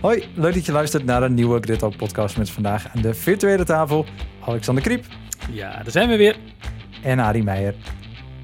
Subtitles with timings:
[0.00, 3.14] Hoi, leuk dat je luistert naar een nieuwe Grid Talk podcast met vandaag aan de
[3.14, 4.06] virtuele tafel
[4.44, 5.04] Alexander Kriep
[5.50, 6.36] Ja, daar zijn we weer.
[7.02, 7.74] en Arie Meijer.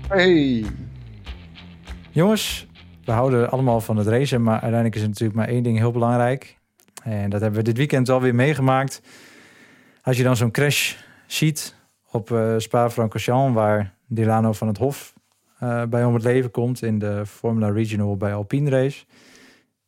[0.09, 0.65] Hey.
[2.11, 2.67] Jongens,
[3.05, 5.93] we houden allemaal van het racen, maar uiteindelijk is er natuurlijk maar één ding heel
[5.93, 6.57] belangrijk.
[7.03, 9.03] En dat hebben we dit weekend alweer meegemaakt.
[10.03, 10.95] Als je dan zo'n crash
[11.27, 11.75] ziet
[12.11, 15.15] op eh Spa-Francorchamps, waar Dilano van het Hof
[15.59, 19.05] eh, bij om het leven komt in de Formula Regional bij Alpine Race.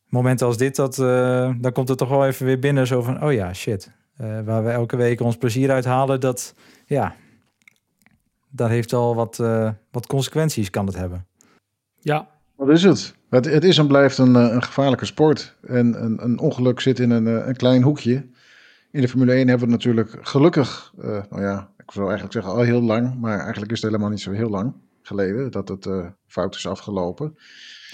[0.07, 3.25] Momenten als dit, dat, eh, dan komt het toch wel even weer binnen zo van,
[3.25, 3.91] oh ja, shit.
[4.17, 6.55] Eh, waar we elke week ons plezier uit halen, dat,
[6.87, 7.15] ja,
[8.51, 11.27] dat heeft al wat, eh, wat consequenties, kan het hebben.
[12.01, 13.15] Ja, Wat is het?
[13.31, 15.57] Het, het is en blijft een, een gevaarlijke sport.
[15.67, 18.27] En een, een ongeluk zit in een, eh, een klein hoekje.
[18.91, 22.33] In de Formule 1 hebben we het natuurlijk gelukkig, eh, nou ja, ik zou eigenlijk
[22.33, 25.69] zeggen al heel lang, maar eigenlijk is het helemaal niet zo heel lang geleden dat
[25.69, 27.37] het eh, fout is afgelopen.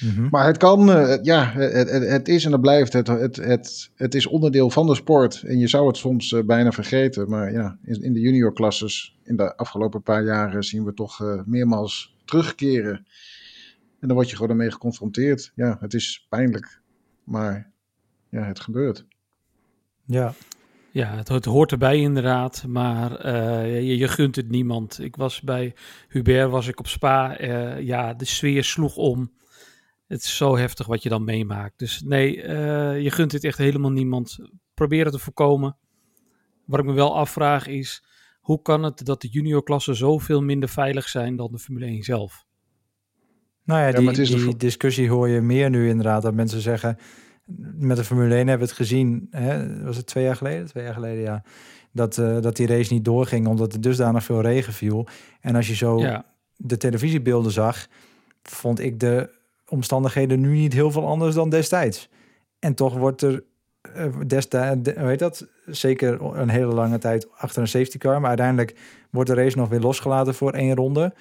[0.00, 0.28] Mhm.
[0.30, 3.90] Maar het kan, eh, ja, het, het, het is en het blijft, het, het, het,
[3.94, 5.42] het is onderdeel van de sport.
[5.42, 9.36] En je zou het soms eh, bijna vergeten, maar ja, in, in de juniorklasses in
[9.36, 13.06] de afgelopen paar jaren zien we toch meermaals terugkeren.
[14.00, 15.52] En dan word je gewoon ermee geconfronteerd.
[15.54, 16.80] Ja, het is pijnlijk,
[17.24, 17.72] maar
[18.28, 19.06] ja, het gebeurt.
[20.04, 20.34] Ja,
[20.96, 25.00] ja het, het hoort erbij inderdaad, maar eh, je, je gunt het niemand.
[25.00, 25.74] Ik was bij
[26.08, 27.36] Hubert, was ik op Spa.
[27.38, 29.32] eh, ja, de sfeer sloeg om.
[30.06, 31.78] Het is zo heftig wat je dan meemaakt.
[31.78, 34.38] Dus nee, eh, je gunt het echt helemaal niemand.
[34.74, 35.76] Probeer het te voorkomen.
[36.64, 38.04] Wat ik me wel afvraag is,
[38.40, 42.44] hoe kan het dat de juniorklassen zoveel minder veilig zijn dan de Formule 1 zelf?
[43.64, 46.22] Nou ja, Ja, die, de die discussie hoor je meer nu inderdaad.
[46.22, 46.98] Dat mensen zeggen,
[47.74, 49.28] met de Formule 1 hebben we het gezien.
[49.30, 50.66] Hè, was het twee jaar geleden?
[50.66, 51.42] Twee jaar geleden, ja.
[51.92, 55.06] Dat, eh, dat die race niet doorging omdat er dusdanig veel regen viel.
[55.40, 56.24] En als je zo Ja,
[56.56, 57.86] de televisiebeelden zag,
[58.42, 59.30] vond ik de
[59.68, 62.08] omstandigheden nu niet heel veel anders dan destijds.
[62.58, 63.44] En toch wordt er
[63.80, 65.46] eh, destijds, heet dat?
[65.66, 68.20] Zeker een hele lange tijd achter een safety car.
[68.20, 68.78] Maar uiteindelijk
[69.10, 71.14] wordt de race nog weer losgelaten voor één ronde.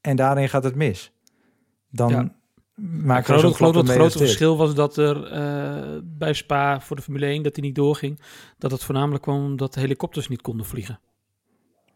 [0.00, 1.12] En daarin gaat het mis.
[1.90, 2.34] Dan Ja.
[2.74, 3.42] Maak ik geloof,
[3.72, 7.54] dat het grote verschil was dat er eh, bij Spa voor de Formule 1 dat
[7.54, 8.20] die niet doorging.
[8.58, 10.98] Dat het voornamelijk kwam omdat de helikopters niet konden vliegen.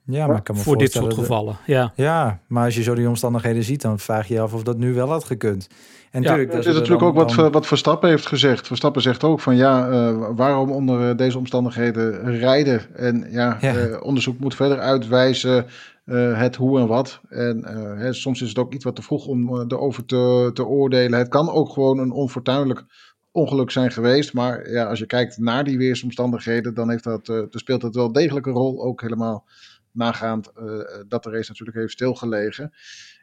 [0.04, 1.56] Ja, maar ik kan me voor dit soort gevallen.
[1.66, 4.62] Ja, Ja, maar als je zo die omstandigheden ziet, dan vraag je je af of
[4.62, 5.68] dat nu wel had gekund.
[6.10, 8.66] En Ja, dat is natuurlijk dan- ook wat, dan- wat Verstappen heeft gezegd.
[8.66, 12.96] Verstappen zegt ook van ja, eh, waarom onder eh, deze omstandigheden rijden?
[12.96, 13.74] En ja, Ja.
[13.76, 15.66] eh, onderzoek moet verder uitwijzen
[16.08, 17.20] eh, het hoe en wat.
[17.28, 20.50] En eh, hè, soms is het ook iets wat te vroeg om eh, erover te,
[20.54, 21.18] te oordelen.
[21.18, 22.84] Het kan ook gewoon een onfortuinlijk
[23.32, 24.32] ongeluk zijn geweest.
[24.32, 28.12] Maar ja, als je kijkt naar die weersomstandigheden, dan, heeft dat, dan speelt dat wel
[28.12, 28.82] degelijk een rol.
[28.82, 29.44] Ook helemaal
[29.92, 30.52] nagaand
[31.08, 32.72] dat de race natuurlijk heeft stilgelegen.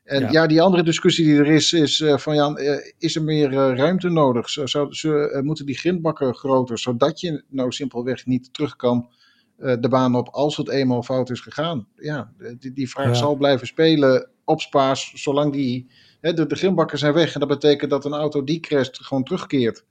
[0.05, 0.31] En ja.
[0.31, 0.47] Ja.
[0.47, 4.49] die andere discussie die er is, is van ja, eh, is er meer ruimte nodig?
[4.49, 9.09] Zou, eh, moeten die grindbakken groter, zodat je nou simpelweg niet terug kan
[9.57, 11.87] de baan op als het eenmaal fout is gegaan?
[11.95, 13.13] Ja, die, die vraag Ja.
[13.13, 15.87] zal blijven spelen op Spaas, zolang die...
[16.21, 19.23] Hè, de, de grindbakken zijn weg en dat betekent dat een auto die crasht gewoon
[19.23, 19.85] terugkeert.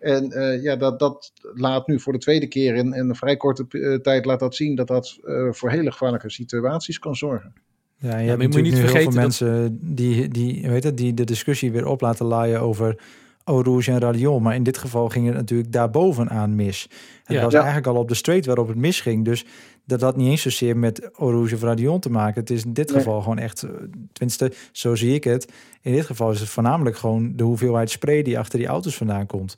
[0.00, 3.36] En eh, ja, dat, dat laat nu voor de tweede keer in, in een vrij
[3.36, 7.52] korte eh, tijd laat dat zien dat dat eh, voor hele gevaarlijke situaties kan zorgen.
[7.96, 10.96] Ja, je maar hebt je moet niet nu heel veel mensen die, die, weet het,
[10.96, 13.02] die de discussie weer op laten laaien over
[13.50, 14.42] Eau Rouge en Radion.
[14.42, 16.82] Maar in dit geval ging het natuurlijk daarbovenaan mis.
[17.24, 17.42] Het Ja.
[17.42, 17.58] was Ja.
[17.58, 19.24] eigenlijk al op de straight waarop het misging.
[19.24, 19.44] Dus
[19.84, 22.40] dat had niet eens zozeer met Eau Rouge of Radion te maken.
[22.40, 22.98] Het is in dit Nee.
[22.98, 23.70] geval gewoon echt, eh,
[24.12, 25.52] tenminste zo zie ik het.
[25.80, 29.26] In dit geval is het voornamelijk gewoon de hoeveelheid spray die achter die auto's vandaan
[29.26, 29.54] komt.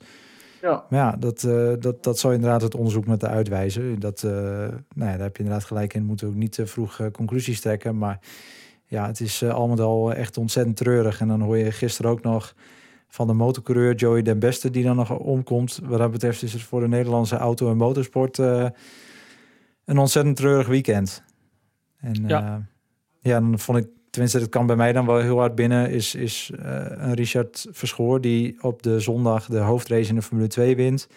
[0.61, 0.83] Ja.
[0.89, 3.99] Maar ja, dat, eh, dat, dat zal inderdaad het onderzoek met de uitwijzen.
[3.99, 6.03] Dat, eh, nou ja, daar heb je inderdaad gelijk in.
[6.05, 7.97] Moeten we ook niet te vroeg conclusies trekken.
[7.97, 8.19] Maar
[8.85, 11.19] ja, het is al met al echt ontzettend treurig.
[11.19, 12.53] En dan hoor je gisteren ook nog
[13.13, 14.69] van de motorcoureur Joey Den Beste...
[14.69, 15.79] die dan nog omkomt.
[15.83, 18.39] Wat dat betreft is het voor de Nederlandse auto- en motorsport...
[18.39, 18.67] eh,
[19.85, 21.23] een ontzettend treurig weekend.
[21.97, 22.39] En ja.
[22.39, 22.65] Ja.
[23.19, 23.87] ja, dan vond ik...
[24.09, 25.89] Tenminste, dat kan bij mij dan wel heel hard binnen...
[25.89, 30.47] is, is eh, een Richard Verschoor die op de zondag de hoofdrace in de Formule
[30.47, 31.07] 2 wint...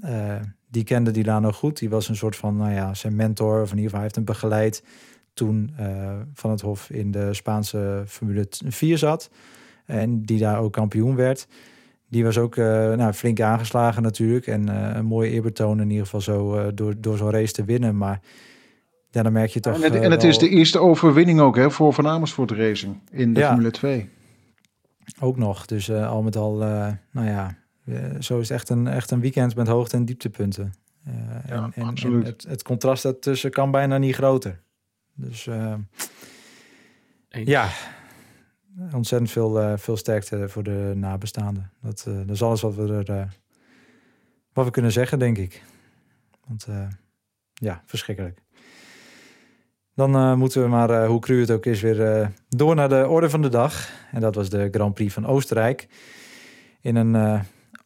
[0.00, 0.36] Eh,
[0.70, 1.78] die kende Dilano goed.
[1.78, 3.62] Die was een soort van, nou ja, zijn mentor.
[3.62, 4.82] Of in ieder geval, hij heeft hem begeleid
[5.34, 9.30] toen eh, Van het Hof in de Spaanse Formule 4 zat.
[9.88, 11.46] En die daar ook kampioen werd.
[12.08, 14.46] Die was ook eh, nou, flink aangeslagen natuurlijk.
[14.46, 17.64] En eh, een mooie eerbetoon in ieder geval zo eh, door, door zo'n race te
[17.64, 17.96] winnen.
[17.96, 18.20] Maar
[19.10, 19.74] ja, dan merk je toch...
[19.74, 23.34] En het, en het is de eerste overwinning ook hè, voor Van Amersfoort Racing in
[23.34, 23.48] de Ja.
[23.48, 24.08] Formule 2.
[25.20, 25.66] Ook nog.
[25.66, 27.56] Dus eh, al met al, eh, nou ja,
[28.20, 30.72] zo is het echt een, echt een weekend met hoogte- en dieptepunten.
[31.04, 31.12] Eh,
[31.48, 32.24] Ja, en, absoluut.
[32.24, 34.60] en het, het contrast daartussen kan bijna niet groter.
[35.14, 35.74] Dus eh,
[37.28, 37.68] ja,
[38.94, 41.70] ontzettend veel, eh, veel sterkte voor de nabestaanden.
[41.82, 43.26] Dat, eh, dat is alles wat we, er, eh,
[44.52, 45.62] wat we kunnen zeggen, denk ik.
[46.46, 46.66] Want
[47.52, 48.42] ja, verschrikkelijk.
[49.94, 53.42] Dan moeten we maar, hoe cru het ook is, weer door naar de orde van
[53.42, 53.90] de dag.
[54.12, 55.88] En dat was de Grand Prix van Oostenrijk.
[56.80, 57.42] In een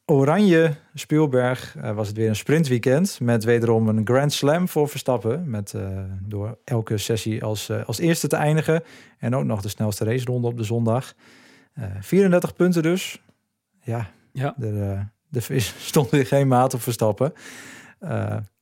[0.07, 3.21] oranje Spielberg eh, was het weer een sprintweekend.
[3.21, 5.51] Met wederom een Grand Slam voor Verstappen.
[5.51, 8.83] Met, eh, door elke sessie als, eh, als eerste te eindigen.
[9.19, 11.15] En ook nog de snelste raceronde op de zondag.
[11.73, 13.23] Eh 34 punten dus.
[13.81, 14.55] Ja, Ja.
[14.61, 17.33] er, er stond weer geen maat op Verstappen.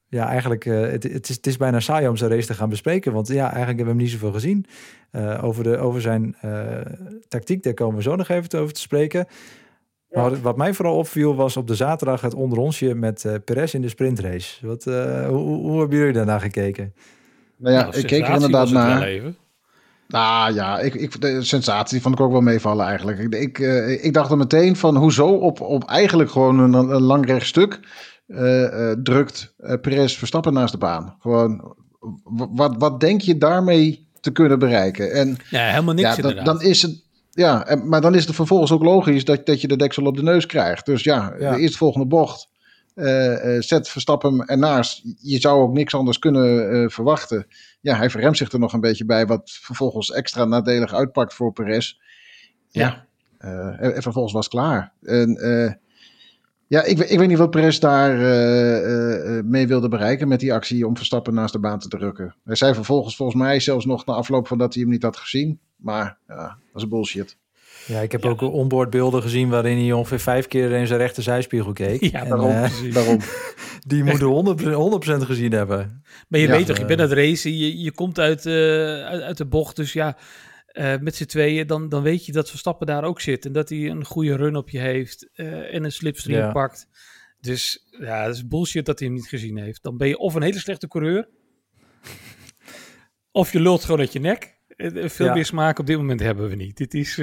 [0.09, 3.13] Ja, eigenlijk, het, het, is, het is bijna saai om zijn race te gaan bespreken.
[3.13, 4.67] Want ja, eigenlijk hebben we hem niet zoveel gezien.
[5.43, 6.37] Over, de, over zijn
[7.29, 9.27] tactiek, daar komen we zo nog even over te spreken.
[10.11, 13.75] Maar wat, wat mij vooral opviel was op de zaterdag het onderonsje met eh Perez
[13.75, 14.67] in de sprintrace.
[14.67, 16.95] Wat, eh, hoe, hoe, hoe hebben jullie daarna gekeken?
[17.57, 19.03] Nou ja, Nou, ik keek er inderdaad naar.
[19.03, 19.37] even.
[20.09, 23.19] Nou ja, ik, ik, de sensatie vond ik ook wel meevallen eigenlijk.
[23.19, 27.03] Ik, ik, eh, ik dacht er meteen van hoezo op, op eigenlijk gewoon een, een
[27.03, 27.81] lang rechtstuk
[28.27, 31.17] eh, eh, drukt eh Perez Verstappen naast de baan.
[31.21, 31.77] Gewoon,
[32.55, 35.13] wat, wat denk je daarmee te kunnen bereiken?
[35.13, 36.61] En Ja, helemaal niks ja, dan, inderdaad.
[36.61, 37.09] dan is het.
[37.31, 40.17] Ja, en- maar dan is het vervolgens ook logisch dat, dat je de deksel op
[40.17, 40.87] de neus krijgt.
[40.87, 41.55] Dus ja, Ja.
[41.55, 42.49] de eerstvolgende bocht.
[42.95, 45.03] eh, zet Verstappen ernaast.
[45.21, 47.47] Je zou ook niks anders kunnen eh, verwachten.
[47.81, 51.53] Ja, hij verremt zich er nog een beetje bij, wat vervolgens extra nadelig uitpakt voor
[51.53, 51.95] Perez.
[52.69, 53.07] Ja,
[53.39, 54.93] en, en vervolgens was het klaar.
[55.03, 55.37] En,
[56.71, 60.29] ja, ik, weet- ik weet niet wat Perez daar eh, eh, eh, mee wilde bereiken
[60.29, 62.35] met die actie om Verstappen naast de baan te drukken.
[62.45, 65.17] Hij zei vervolgens volgens mij zelfs nog na afloop van dat hij hem niet had
[65.17, 65.59] gezien.
[65.77, 67.37] Maar ja, dat is bullshit.
[67.87, 72.01] Ja, ik heb ook onboardbeelden gezien waarin hij ongeveer vijf keer in zijn rechter zijspiegelkeek.
[72.13, 72.55] Ja, en, daarom.
[72.61, 72.95] precies.
[72.95, 73.19] Daarom.
[73.87, 74.57] die moeten
[75.19, 76.03] 100%, 100% gezien hebben.
[76.29, 78.53] Maar je Ja, weet toch, je bent aan het racen, je, je komt uit, eh,
[79.05, 79.77] uit, uit de bocht.
[79.77, 80.17] Dus ja,
[80.73, 83.47] eh, met z'n tweeën, dan, dan weet je dat Verstappen daar ook zit.
[83.47, 86.53] En dat hij een goede run op je heeft eh, en een slipstream Ja.
[86.53, 86.89] pakt.
[87.41, 89.83] Dus ja, dat is bullshit dat hij hem niet gezien heeft.
[89.83, 91.29] Dan ben je of een hele slechte coureur,
[93.33, 94.59] of je lult gewoon uit je nek.
[94.69, 95.35] Eh, Veel Ja.
[95.35, 96.77] meer smaak op dit moment hebben we niet.
[96.77, 97.17] Dit is...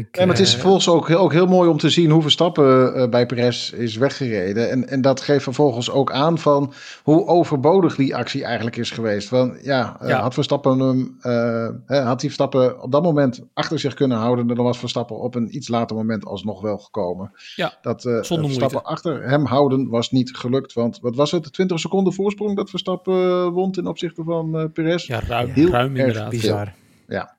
[0.00, 2.22] Ik, maar het is eh, vervolgens ook heel, ook heel mooi om te zien hoe
[2.22, 4.70] Verstappen eh, bij Perez is weggereden.
[4.70, 9.28] En, en dat geeft vervolgens ook aan van hoe overbodig die actie eigenlijk is geweest.
[9.28, 10.20] Want ja, eh, Ja.
[10.20, 14.46] had Verstappen hem, eh, hè, had hij Verstappen op dat moment achter zich kunnen houden,
[14.46, 17.32] dan was Verstappen op een iets later moment alsnog wel gekomen.
[17.56, 18.90] Ja, dat eh, zonder Verstappen moeite.
[18.90, 20.72] achter hem houden was niet gelukt.
[20.72, 21.52] Want wat was het?
[21.52, 25.06] 20 seconden voorsprong dat Verstappen eh, won ten opzichte van eh Perez.
[25.06, 26.30] ja, ruim, Heel ruim inderdaad.
[26.30, 26.72] bizar.
[27.08, 27.36] Ja.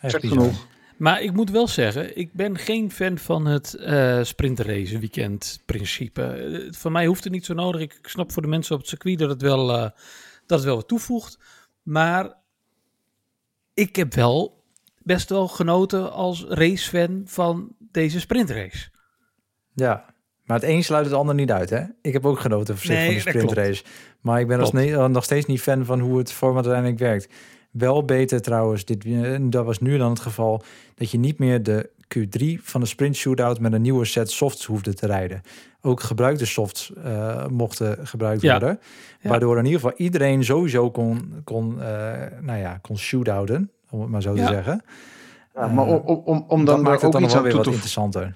[0.00, 0.66] Echt genoeg.
[0.96, 6.22] Maar ik moet wel zeggen, ik ben geen fan van het eh sprintrace weekend principe.
[6.22, 7.80] Eh, voor mij hoeft het niet zo nodig.
[7.80, 9.90] Ik snap voor de mensen op het circuit dat het wel, eh,
[10.46, 11.38] dat het wel wat toevoegt.
[11.82, 12.34] Maar
[13.74, 14.64] ik heb wel
[15.02, 18.88] best wel genoten als racefan van deze sprintrace.
[19.72, 20.14] Ja,
[20.44, 21.82] maar het een sluit het ander niet uit, hè?
[22.02, 23.84] Ik heb ook genoten van, zich Nee, van de sprintrace.
[24.20, 27.28] Maar ik ben eh, nog steeds niet fan van hoe het format uiteindelijk werkt.
[27.74, 30.62] Wel beter trouwens, dit, eh, dat was nu dan het geval,
[30.94, 34.64] dat je niet meer de Q3 van de sprint shootout met een nieuwe set softs
[34.64, 35.42] hoefde te rijden.
[35.80, 38.50] Ook gebruikte softs eh, mochten gebruikt Ja.
[38.50, 38.80] worden.
[39.20, 39.28] Ja.
[39.30, 44.10] Waardoor in ieder geval iedereen sowieso kon, kon, eh, nou ja, kon shootouten, om het
[44.10, 44.46] maar zo Ja.
[44.46, 44.82] te zeggen.
[45.54, 47.36] Ja, maar om, om, om, om dat dan maakt het ook dan nog iets wel
[47.36, 48.34] aan weer toe wat te interessanter.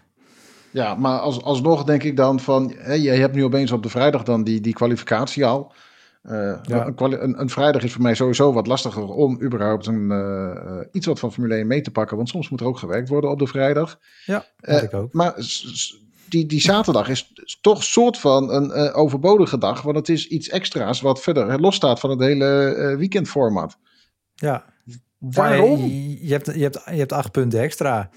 [0.71, 3.89] Ja, maar als, alsnog denk ik dan van, hè, je hebt nu opeens op de
[3.89, 5.73] vrijdag dan die, die kwalificatie al.
[6.29, 6.87] Eh, Ja.
[6.87, 10.51] een, kwali- een, een vrijdag is voor mij sowieso wat lastiger om überhaupt een, eh,
[10.51, 12.17] eh, iets wat van Formule 1 mee te pakken.
[12.17, 13.99] Want soms moet er ook gewerkt worden op de vrijdag.
[14.27, 15.13] Ja, had ik ook.
[15.13, 15.35] Maar
[16.29, 19.83] die, die zaterdag is toch soort van een overbodige dag.
[19.83, 23.79] Want het is iets extra's wat verder losstaat van het hele weekendformat.
[24.35, 24.65] Ja,
[25.19, 25.87] Waarom?
[26.21, 28.11] Je, hebt, je, hebt, je hebt acht punten extra.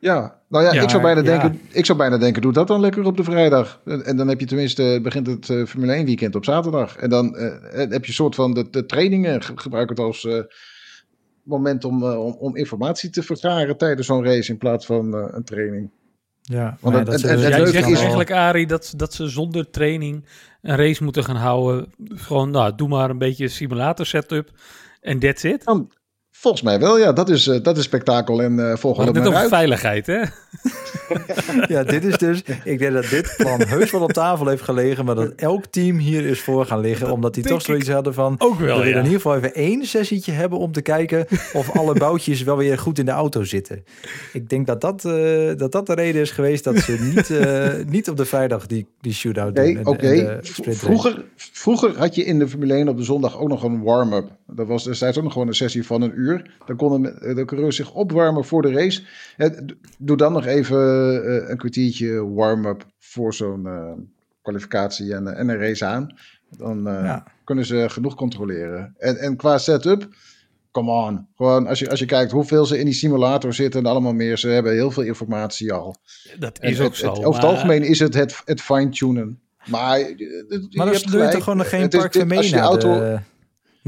[0.00, 1.26] Ja, nou ja, Ja, ik, zou bijna ja.
[1.26, 3.80] denken, ik zou bijna denken, doe dat dan lekker op de vrijdag.
[3.84, 6.96] En, en dan heb je tenminste, begint het eh, Formule 1 weekend op zaterdag.
[6.96, 10.38] En dan eh, heb je soort van de, de trainingen, ge- gebruik het als eh,
[11.42, 15.24] moment om, eh, om, om informatie te vergaren tijdens zo'n race in plaats van eh,
[15.30, 15.90] een training.
[16.42, 19.70] Ja, Want het- dat het- het- Ja, zegt is eigenlijk, Arie, dat, dat ze zonder
[19.70, 20.24] training
[20.62, 21.92] een race moeten gaan houden.
[22.08, 24.50] Gewoon, nou, doe maar een beetje simulator setup
[25.00, 25.64] en that's it.
[26.40, 27.12] Volgens mij wel, ja.
[27.12, 29.60] Dat is, eh, dat is spektakel en eh We volgen hadden we het net maar
[29.60, 29.68] uit.
[29.68, 30.22] veiligheid, hè?
[31.74, 32.42] ja, dit is dus...
[32.64, 35.04] Ik denk dat dit plan heus wel op tafel heeft gelegen...
[35.04, 37.12] maar dat elk team hier is voor gaan liggen...
[37.12, 38.34] omdat die toch zoiets hadden van...
[38.38, 38.98] Ook wel, we willen ja.
[38.98, 40.58] in ieder geval even één sessietje hebben...
[40.58, 43.84] om te kijken of alle boutjes wel weer goed in de auto zitten.
[44.32, 46.64] Ik denk dat dat, eh, dat, dat de reden is geweest...
[46.64, 49.64] dat ze niet, eh, niet op de vrijdag die, die shootout doen.
[49.64, 50.38] Nee, en- oké.
[50.42, 54.28] Vroeger, vroeger had je in de Formule 1 op de zondag ook nog een warm-up.
[54.46, 56.27] Dat was destijds ook nog gewoon een sessie van een uur.
[56.66, 57.02] Dan konden
[57.34, 59.02] de coureurs zich opwarmen voor de race.
[59.36, 59.50] Eh,
[59.98, 60.78] Doe dan nog even
[61.24, 63.92] eh, een kwartiertje warm-up voor zo'n eh,
[64.42, 66.16] kwalificatie en, eh, en een race aan.
[66.56, 67.24] Dan eh, Ja.
[67.44, 68.94] kunnen ze genoeg controleren.
[68.98, 70.08] En, en qua setup,
[70.70, 71.26] come on.
[71.36, 74.38] Gewoon als je, als je kijkt hoeveel ze in die simulator zitten en allemaal meer.
[74.38, 75.96] Ze hebben heel veel informatie al.
[76.38, 77.10] Dat En is ook het- zo.
[77.10, 79.40] het- over het algemeen is het het, het fine-tunen.
[79.66, 82.54] Maar, eh, je dan hebt doe je toch gewoon nog geen park mee als je
[82.54, 83.18] de auto, de,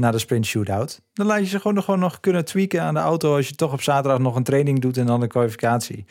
[0.01, 1.01] naar de sprint shootout.
[1.13, 3.35] Dan laat je ze gewoon nog, gewoon nog kunnen tweaken aan de auto...
[3.35, 6.05] als je toch op zaterdag nog een training doet en dan de kwalificatie.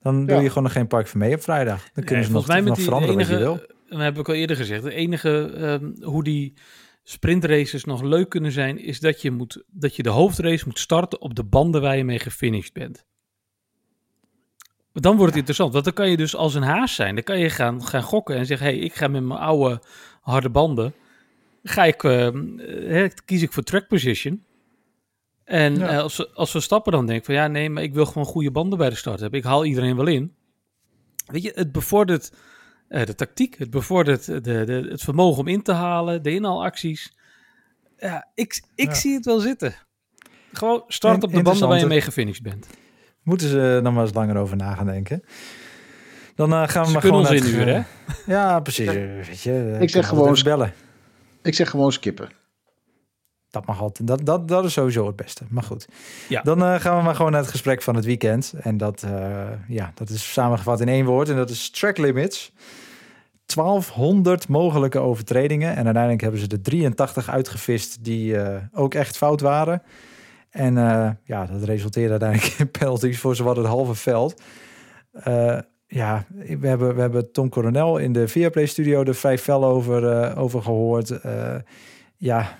[0.00, 0.42] Dan doe Ja.
[0.42, 1.82] je gewoon nog geen park mee op vrijdag.
[1.82, 3.66] Dan kunnen Nee, ze nog, mij met nog die veranderen wat je enige, wil.
[3.88, 6.54] dat heb ik al eerder gezegd, het enige ehm, hoe die
[7.02, 11.20] sprintraces nog leuk kunnen zijn, is dat je, moet, dat je de hoofdrace moet starten
[11.20, 13.04] op de banden waar je mee gefinished bent.
[14.92, 17.14] Dan wordt het interessant, want dan kan je dus als een haas zijn.
[17.14, 19.82] Dan kan je gaan, gaan gokken en zeggen, hey, ik ga met mijn oude
[20.20, 20.94] harde banden,
[21.68, 22.28] ga ik, eh,
[22.88, 24.44] hè, kies ik voor track position.
[25.44, 25.88] En Ja.
[25.88, 28.06] eh, als, we- als we stappen dan denk ik van, ja nee, maar ik wil
[28.06, 29.38] gewoon goede banden bij de start hebben.
[29.38, 30.34] Ik haal iedereen wel in.
[31.26, 32.32] Weet je, het bevordert
[32.88, 37.16] eh, de tactiek, het bevordert de, de, het vermogen om in te halen, de inhaalacties.
[37.98, 38.94] Ja, ik, ik Ja.
[38.94, 39.74] zie het wel zitten.
[40.52, 42.66] Gewoon start op de banden waar je mee gefinished bent.
[43.22, 45.22] Moeten ze nog maar eens langer over na gaan denken.
[46.34, 47.84] Dan gaan we Ze maar gewoon inhuren, eh,
[48.26, 48.86] Ja, precies.
[48.90, 50.72] Weet je, Ik zeg gewoon- bellen.
[51.46, 52.28] Ik zeg gewoon skippen.
[53.50, 54.08] Dat mag altijd.
[54.08, 55.44] Dat, dat, dat is sowieso het beste.
[55.48, 55.88] Maar goed.
[56.28, 56.42] Ja.
[56.42, 58.54] Dan eh, gaan we maar gewoon naar het gesprek van het weekend.
[58.60, 61.28] En dat, eh, ja, dat is samengevat in één woord.
[61.28, 62.52] En dat is track limits.
[63.46, 65.76] 1200 mogelijke overtredingen.
[65.76, 69.82] En uiteindelijk hebben ze de 83 uitgevist die eh, ook echt fout waren.
[70.50, 74.42] En eh, ja, dat resulteerde uiteindelijk in penalties voor zowat het halve veld.
[75.88, 76.26] Ja,
[76.58, 80.38] we hebben, we hebben Tom Coronel in de Viaplay studio er vrij fel over, eh,
[80.42, 81.10] over gehoord.
[81.10, 81.54] Eh,
[82.16, 82.58] ja,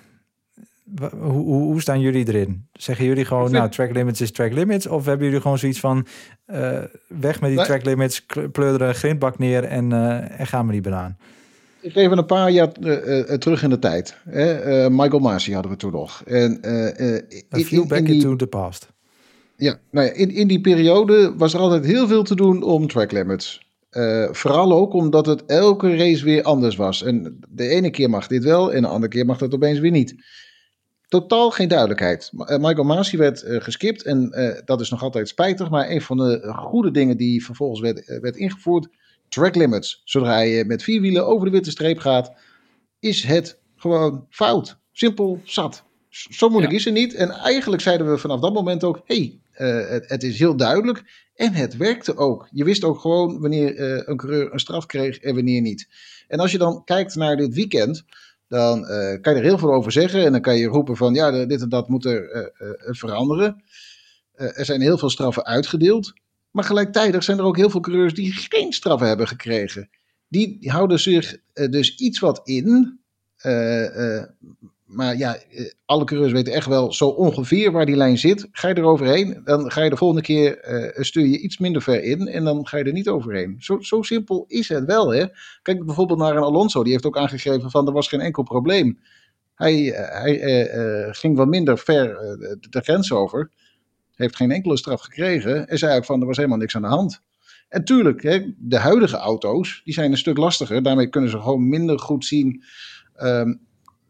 [1.10, 2.66] Hoe, hoe, hoe staan jullie erin?
[2.72, 4.86] Zeggen jullie gewoon, vind- nou, track limits is track limits?
[4.86, 6.06] Of hebben jullie gewoon zoiets van,
[6.44, 6.78] eh,
[7.08, 7.66] weg met die Nee.
[7.66, 9.92] track limits, kle- pleur er een grindbak neer en,
[10.38, 11.16] en gaan we die banaan?
[11.80, 12.72] Ik geef een paar jaar
[13.38, 14.16] terug in de tijd.
[14.28, 14.90] Hè?
[14.90, 16.22] Michael Masi hadden we toen nog.
[16.26, 18.88] En, A in, back in die, into the past.
[19.56, 22.88] Ja, nou ja, in, in die periode was er altijd heel veel te doen om
[22.88, 23.64] track limits.
[23.90, 27.02] Eh, vooral ook omdat het elke race weer anders was.
[27.02, 29.90] En de ene keer mag dit wel en de andere keer mag dat opeens weer
[29.90, 30.14] niet.
[31.08, 32.30] Totaal geen duidelijkheid.
[32.36, 34.30] Eh, Michael Masi werd eh, geskipt en
[34.64, 35.70] dat is nog altijd spijtig.
[35.70, 38.88] Maar een van de goede dingen die vervolgens werd, werd ingevoerd,
[39.28, 40.02] track limits.
[40.04, 42.32] Zodra je met vier wielen over de witte streep gaat,
[42.98, 44.78] is het gewoon fout.
[44.92, 45.84] Simpel, zat.
[46.08, 46.78] Zo moeilijk Ja.
[46.78, 47.14] is het niet.
[47.14, 51.28] En eigenlijk zeiden we vanaf dat moment ook, hey, eh, het, het is heel duidelijk.
[51.34, 52.48] En het werkte ook.
[52.50, 55.88] Je wist ook gewoon wanneer eh, een coureur een straf kreeg en wanneer niet.
[56.28, 58.04] En als je dan kijkt naar dit weekend,
[58.48, 60.24] dan eh, kan je er heel veel over zeggen.
[60.24, 63.62] En dan kan je roepen van, ja, dit en dat moet er veranderen.
[64.34, 66.12] Er zijn heel veel straffen uitgedeeld.
[66.50, 69.90] Maar gelijktijdig zijn er ook heel veel coureurs die geen straffen hebben gekregen.
[70.28, 73.00] Die houden zich dus iets wat in.
[74.86, 78.48] Maar ja, eh, alle coureurs weten echt wel zo ongeveer waar die lijn zit.
[78.52, 81.82] Ga je er overheen, dan ga je de volgende keer eh, stuur je iets minder
[81.82, 83.56] ver in en dan ga je er niet overheen.
[83.58, 85.24] Zo, zo simpel is het wel, hè?
[85.62, 88.98] Kijk bijvoorbeeld naar een Alonso, die heeft ook aangegeven van er was geen enkel probleem.
[89.54, 92.06] Hij, eh, hij ging wat minder ver
[92.38, 93.50] de, de grens over,
[94.14, 96.88] heeft geen enkele straf gekregen en zei ook van er was helemaal niks aan de
[96.88, 97.22] hand.
[97.68, 100.82] En tuurlijk, hè, de huidige auto's, die zijn een stuk lastiger.
[100.82, 102.62] Daarmee kunnen ze gewoon minder goed zien
[103.14, 103.54] ehm,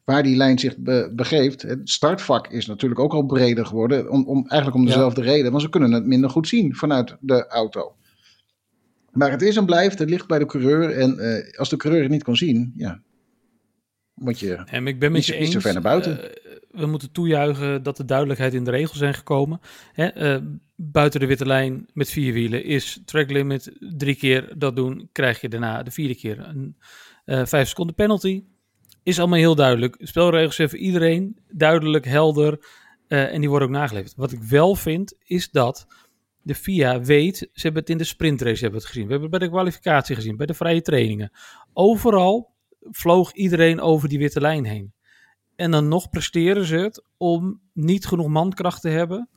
[0.07, 1.63] waar die lijn zich be- begeeft.
[1.63, 4.89] Het startvak is natuurlijk ook al breder geworden, om, om, eigenlijk om Ja.
[4.95, 5.51] dezelfde reden.
[5.51, 7.95] Want ze kunnen het minder goed zien vanuit de auto.
[9.13, 10.91] Maar het is en blijft, het ligt bij de coureur.
[10.91, 13.01] En eh, als de coureur het niet kan zien, ja,
[14.15, 14.55] moet je...
[14.55, 15.63] En ik ben met je niet zo eens.
[15.65, 16.35] ver naar buiten.
[16.35, 19.61] eh, we moeten toejuichen dat de duidelijkheid in de regels zijn gekomen.
[19.93, 20.43] Hè, eh,
[20.77, 23.73] buiten de witte lijn met vier wielen is track limit.
[23.97, 26.77] Drie keer dat doen, krijg je daarna de vierde keer een
[27.47, 28.43] vijf seconden penalty.
[29.07, 29.97] Is allemaal heel duidelijk.
[29.99, 32.67] Spelregels zijn voor iedereen duidelijk, helder.
[33.09, 34.15] eh, en die worden ook nageleverd.
[34.17, 35.87] Wat ik wel vind, is dat
[36.43, 39.05] de FIA weet, ze hebben het in de sprintrace hebben het gezien.
[39.05, 41.31] We hebben het bij de kwalificatie gezien, bij de vrije trainingen.
[41.73, 44.93] Overal vloog iedereen over die witte lijn heen.
[45.57, 49.29] En dan nog presteren ze het om niet genoeg mankracht te hebben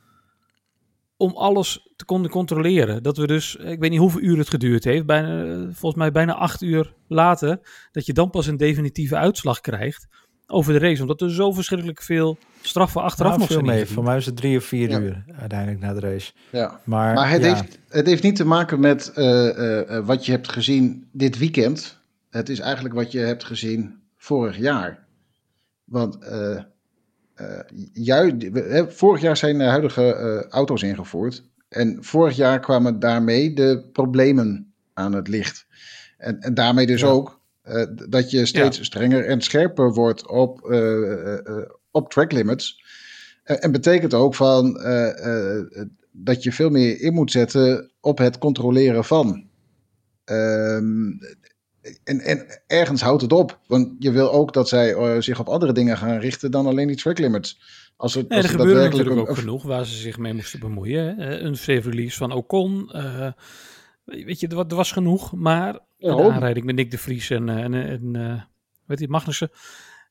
[1.19, 3.03] om alles te konden controleren.
[3.03, 6.33] Dat we dus, ik weet niet hoeveel uur het geduurd heeft, bijna, volgens mij bijna
[6.33, 7.59] acht uur later,
[7.91, 10.07] dat je dan pas een definitieve uitslag krijgt
[10.47, 11.01] over de race.
[11.01, 13.77] Omdat er zo verschrikkelijk veel straffen achteraf Nou, nog veel zijn.
[13.77, 13.85] mee.
[13.85, 14.99] Voor mij was het drie of vier Ja.
[14.99, 16.31] uur uiteindelijk na de race.
[16.51, 16.79] Ja.
[16.83, 20.25] Maar, Maar het, ja, heeft, het heeft niet te maken met eh, eh, eh, wat
[20.25, 21.99] je hebt gezien dit weekend.
[22.29, 25.07] Het is eigenlijk wat je hebt gezien vorig jaar.
[25.83, 26.61] Want eh,
[27.39, 27.59] eh,
[27.93, 31.43] jui- we- hè, vorig jaar zijn de huidige eh, auto's ingevoerd.
[31.69, 35.65] En vorig jaar kwamen daarmee de problemen aan het licht.
[36.17, 37.07] En, en daarmee dus Ja.
[37.07, 40.61] ook eh, dat je steeds strenger en scherper wordt op,
[41.91, 42.83] op track limits.
[43.43, 44.73] En, en betekent ook van
[46.11, 49.47] dat je veel meer in moet zetten op het controleren van.
[50.23, 51.09] Ehm,
[52.03, 53.59] en, en ergens houdt het op.
[53.67, 56.87] Want je wil ook dat zij eh, zich op andere dingen gaan richten dan alleen
[56.87, 57.59] die track limits.
[57.97, 60.59] Als het, Nee, als er gebeurde natuurlijk ook een- genoeg waar ze zich mee moesten
[60.59, 61.21] bemoeien.
[61.45, 62.89] Een safe release van Ocon.
[62.91, 63.31] eh,
[64.05, 65.33] weet je, er er was genoeg.
[65.33, 68.47] Maar de aanrijding met Nick de Vries en, eh, en, en
[68.85, 69.51] weet je, Magnussen.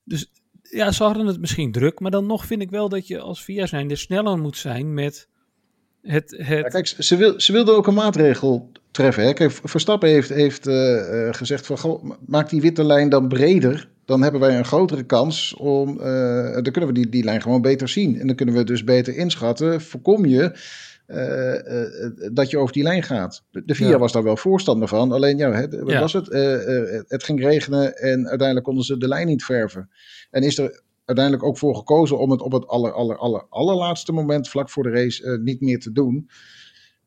[0.05, 0.31] Dus
[0.63, 2.01] ja, ze hadden het misschien druk.
[2.01, 5.29] Maar dan nog vind ik wel dat je als VIA zijnde sneller moet zijn met
[6.03, 6.31] het...
[6.31, 9.23] het Ja, kijk, ze, wil, ze wilde ook een maatregel treffen.
[9.25, 9.33] Hè?
[9.33, 13.29] Kijk, Verstappen heeft, heeft eh, eh, gezegd van, goh, ma- maak die witte lijn dan
[13.29, 13.89] breder.
[14.05, 17.63] Dan hebben wij een grotere kans om, eh, dan kunnen we die, die lijn gewoon
[17.63, 18.21] beter zien.
[18.21, 20.57] En dan kunnen we dus beter inschatten, voorkom je
[22.33, 23.45] dat je over die lijn gaat.
[23.51, 23.99] De, VIA Ja.
[23.99, 25.13] was daar wel voorstander van.
[25.13, 26.01] Alleen, ja, het, wat Ja.
[26.01, 26.27] was het?
[27.09, 29.91] Het ging regenen en uiteindelijk konden ze de lijn niet verven.
[30.31, 34.13] En is er uiteindelijk ook voor gekozen om het op het aller, aller, aller, allerlaatste
[34.13, 36.29] moment, vlak voor de race, niet meer te doen.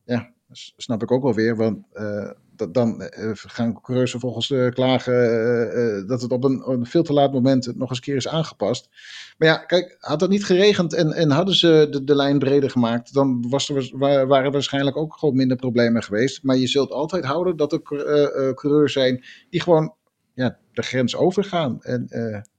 [0.06, 4.70] Ja, snap ik ook wel weer, want eh, dat, dan eh, gaan coureurs vervolgens eh,
[4.70, 8.28] klagen dat het op een, een veel te laat moment nog eens een keer is
[8.28, 8.90] aangepast.
[9.38, 13.14] Maar ja, kijk, had het niet geregend en, en hadden ze de, lijn breder gemaakt,
[13.14, 16.44] dan was er, wa- waren waarschijnlijk ook gewoon minder problemen geweest.
[16.44, 19.96] Maar je zult altijd houden dat er cour- coureurs zijn die gewoon
[20.34, 21.82] ja, de grens overgaan.
[21.82, 22.08] En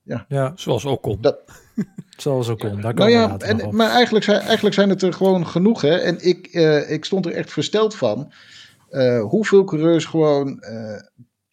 [0.03, 1.17] ja, ja, zoals Ocon.
[1.21, 1.39] Dat-
[2.17, 2.69] zoals ook kon.
[2.69, 5.81] Daar nou komen we ja, en, maar eigenlijk zijn, eigenlijk zijn het er gewoon genoeg.
[5.81, 5.95] Hè?
[5.97, 8.31] En ik, eh, ik stond er echt versteld van
[8.89, 11.01] eh, hoeveel coureurs gewoon eh,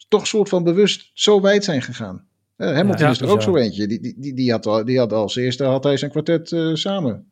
[0.09, 2.29] toch soort van bewust zo wijd zijn gegaan.
[2.57, 3.87] Hamilton Ja, is er ook zo eentje.
[3.87, 6.75] Die, die, die, die, had, al, die had als eerste had hij zijn kwartet eh,
[6.75, 7.31] samen.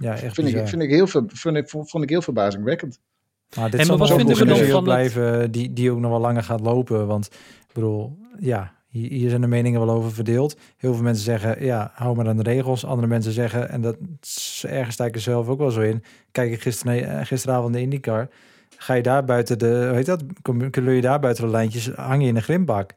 [0.00, 2.98] Ja, echt vind, ik, vind, ik heel, ver- vind ik, vond ik heel verbazingwekkend.
[3.56, 5.90] Maar dit En zal maar wat vinden een we dan van het- blijven die, die
[5.90, 7.06] ook nog wel langer gaat lopen.
[7.06, 7.26] Want
[7.68, 10.56] ik bedoel, ja, hier, zijn de meningen wel over verdeeld.
[10.76, 12.86] Heel veel mensen zeggen, ja, hou maar aan de regels.
[12.86, 13.96] Andere mensen zeggen, en dat
[14.62, 16.02] ergens sta ik er zelf ook wel zo in.
[16.32, 18.28] Kijk ik gisteren, eh, gisteravond de IndyCar.
[18.76, 20.22] Ga je daar buiten de, hoe heet dat?
[20.70, 22.94] Kun je daar buiten de lijntjes, hang je in een grimbak.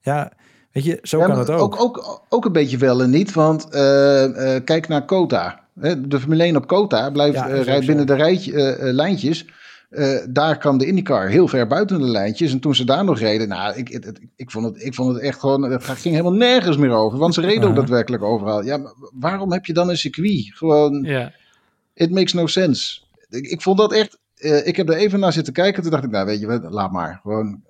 [0.00, 0.32] Ja,
[0.72, 1.60] weet je, zo Ja, kan het ook.
[1.60, 5.60] Ook, ook, ook een beetje wel en niet, want eh, eh, kijk naar Kota.
[5.74, 9.46] De Formule 1 op Kota blijft, Ja, rijdt binnen de rijtje, lijntjes.
[9.90, 12.52] Eh, daar kwam de IndyCar heel ver buiten de lijntjes.
[12.52, 15.22] En toen ze daar nog reden, nou, ik, het- ik, vond, het, ik vond het
[15.22, 17.18] echt gewoon, het ging helemaal nergens meer over.
[17.18, 17.74] Want ze reden ook Aha.
[17.78, 18.64] daadwerkelijk overal.
[18.64, 20.50] Ja, maar waarom heb je dan een circuit?
[20.54, 21.32] Gewoon, Ja.
[21.94, 23.00] it makes no sense.
[23.30, 25.82] Ik, ik vond dat echt, eh, ik heb er even naar zitten kijken.
[25.82, 27.20] Toen dacht ik, nou weet je laat maar.
[27.22, 27.60] Gewoon,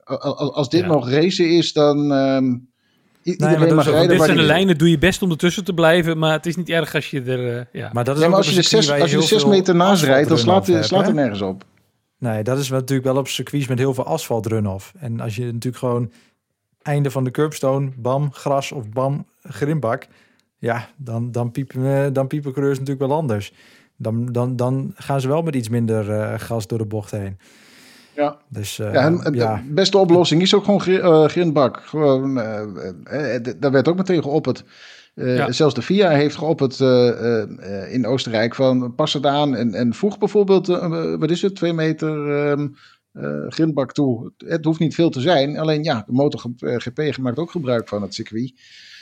[0.52, 0.86] als dit Ja.
[0.86, 2.12] nog racen is, dan...
[2.12, 2.44] ehm,
[3.24, 6.32] i- maar rijden Dit zijn de lijnen, doe je best om ertussen te blijven, maar
[6.32, 7.56] het is niet erg als je er...
[7.58, 7.90] eh, ja.
[7.92, 10.02] Maar dat is Ja, maar als je er zes, als je er zes meter naast
[10.02, 11.64] rijdt, dan slaat, slaat er nergens op.
[12.20, 14.92] Nee, dat is natuurlijk wel op circuits met heel veel asfalt run-off.
[14.98, 16.12] En als je natuurlijk gewoon
[16.82, 20.06] einde van de curbstone, bam, gras of bam, grimbak.
[20.58, 23.52] Ja, dan, dan, piepen, eh, dan piepen coureurs natuurlijk wel anders.
[23.96, 27.38] Dan, dan, dan gaan ze wel met iets minder eh, gas door de bocht heen.
[28.16, 28.36] Ja.
[28.48, 31.80] Dus eh, Ja, en ja, De beste oplossing is ook gewoon gri- grindbak.
[31.84, 32.34] Gewoon,
[33.58, 34.64] daar werd ook meteen geopperd.
[35.14, 35.52] Eh, Ja.
[35.52, 37.42] Zelfs de FIA heeft geopperd eh, eh,
[37.82, 40.66] eh, in Oostenrijk van pas het aan en, en voeg bijvoorbeeld,
[41.18, 42.68] wat is het, twee meter ehm,
[43.12, 44.32] eh, grindbak toe.
[44.36, 48.14] Het hoeft niet veel te zijn, alleen ja, de MotoGP maakt ook gebruik van het
[48.14, 48.52] circuit.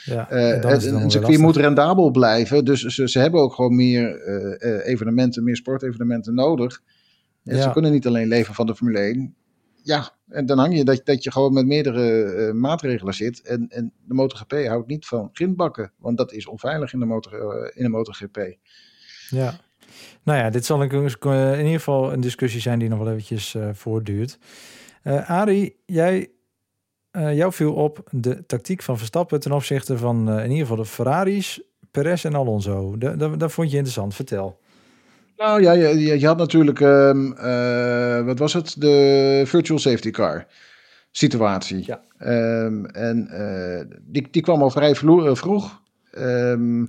[0.05, 0.25] ja.
[0.29, 2.65] Het een circuit moet rendabel blijven.
[2.65, 4.21] Dus ze, ze hebben ook gewoon meer
[4.83, 6.81] evenementen, meer sportevenementen nodig.
[7.43, 7.61] En Ja.
[7.61, 9.35] Ze kunnen niet alleen leven van de Formule 1.
[9.83, 13.41] Ja, en dan hang je dat, dat je gewoon met meerdere eh, maatregelen zit.
[13.41, 15.91] En, en de MotoGP houdt niet van grindbakken.
[15.97, 18.37] Want dat is onveilig in de, motor, eh, in de MotoGP.
[19.29, 19.59] Ja.
[20.23, 23.55] Nou ja, dit zal een, in ieder geval een discussie zijn die nog wel eventjes
[23.55, 24.37] eh, voortduurt.
[25.03, 26.31] Eh Arie, jij,
[27.11, 30.83] eh, jou viel op de tactiek van Verstappen ten opzichte van eh, in ieder geval
[30.83, 31.61] de Ferraris,
[31.91, 32.97] Perez en Alonso.
[32.97, 34.15] Da- da- Dat vond je interessant.
[34.15, 34.59] Vertel.
[35.39, 38.75] Nou ja, je, je, je had natuurlijk, ehm, eh, wat was het?
[38.77, 40.45] De virtual safety car
[41.11, 41.83] situatie.
[41.85, 42.01] Ja.
[42.17, 45.81] Ehm, en eh, die, die kwam al vrij vlo- eh, vroeg.
[46.11, 46.85] Ehm,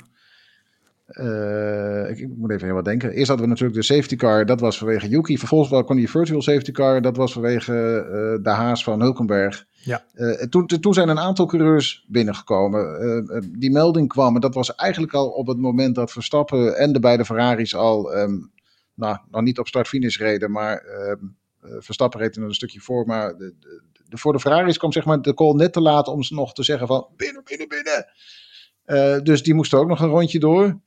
[1.21, 3.11] Uh, ik, ik, moet even heel wat denken.
[3.11, 5.39] Eerst hadden we natuurlijk de safety car, dat was vanwege Yuki.
[5.39, 7.73] Vervolgens kwam die virtual safety car, dat was vanwege
[8.43, 9.67] de Haas van Hulkenberg.
[9.83, 10.05] Ja.
[10.15, 13.55] Uh, toen, toen zijn een aantal coureurs binnengekomen.
[13.59, 17.01] die melding kwam, en dat was eigenlijk al op het moment dat Verstappen en de
[17.01, 18.53] beide Ferraris al, um,
[18.95, 23.07] nou, nog niet op start-finish reden, maar um, Verstappen reed er een stukje voor.
[23.07, 26.09] Maar de, de, de, voor de Ferraris kwam zeg maar de call net te laat
[26.09, 29.25] om ze nog te zeggen van binnen, binnen, binnen.
[29.25, 30.81] dus die moesten ook nog een rondje door.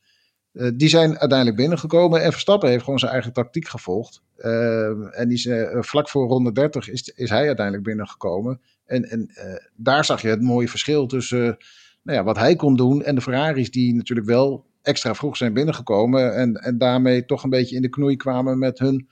[0.54, 4.22] Uh, die zijn uiteindelijk binnengekomen en Verstappen heeft gewoon zijn eigen tactiek gevolgd.
[4.38, 8.62] Uh, en die uh, vlak voor ronde 30 is, is hij uiteindelijk binnengekomen.
[8.86, 9.30] En, en
[9.76, 11.58] daar zag je het mooie verschil tussen
[12.04, 15.54] nou ja, wat hij kon doen en de Ferraris die natuurlijk wel extra vroeg zijn
[15.54, 16.36] binnengekomen.
[16.36, 19.08] En, en daarmee toch een beetje in de knoei kwamen met hun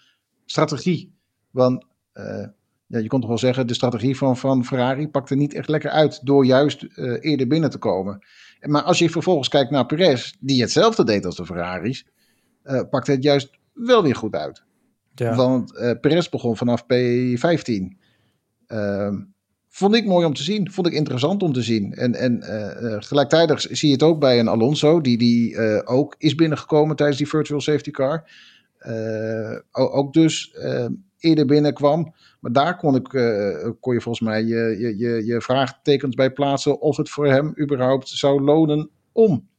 [0.45, 1.13] strategie.
[1.51, 1.85] Want
[2.87, 5.89] ja, je kon toch wel zeggen, de strategie van, van Ferrari pakte niet echt lekker
[5.89, 6.87] uit door juist
[7.19, 8.19] eerder binnen te komen.
[8.61, 12.05] Maar als je vervolgens kijkt naar Perez, die hetzelfde deed als de Ferraris,
[12.63, 14.63] uh, pakte het juist wel weer goed uit.
[15.15, 15.35] Ja.
[15.35, 17.99] Want uh, Perez begon vanaf P15.
[18.67, 19.13] Uh,
[19.67, 20.71] vond ik mooi om te zien.
[20.71, 21.93] Vond ik interessant om te zien.
[21.93, 26.35] En, en uh, gelijktijdig zie je het ook bij een Alonso, die, die ook is
[26.35, 28.29] binnengekomen tijdens die virtual safety car.
[29.71, 30.55] ook dus
[31.17, 32.13] eerder binnenkwam.
[32.41, 36.81] Maar daar kon, ik, uh, kon je volgens mij je, je, je, vraagtekens bij plaatsen
[36.81, 39.49] of het voor hem überhaupt zou lonen om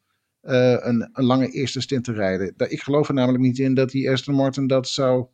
[0.43, 2.55] uh, een, een lange eerste stint te rijden.
[2.57, 5.27] Ik geloof er namelijk niet in dat die Aston Martin dat zou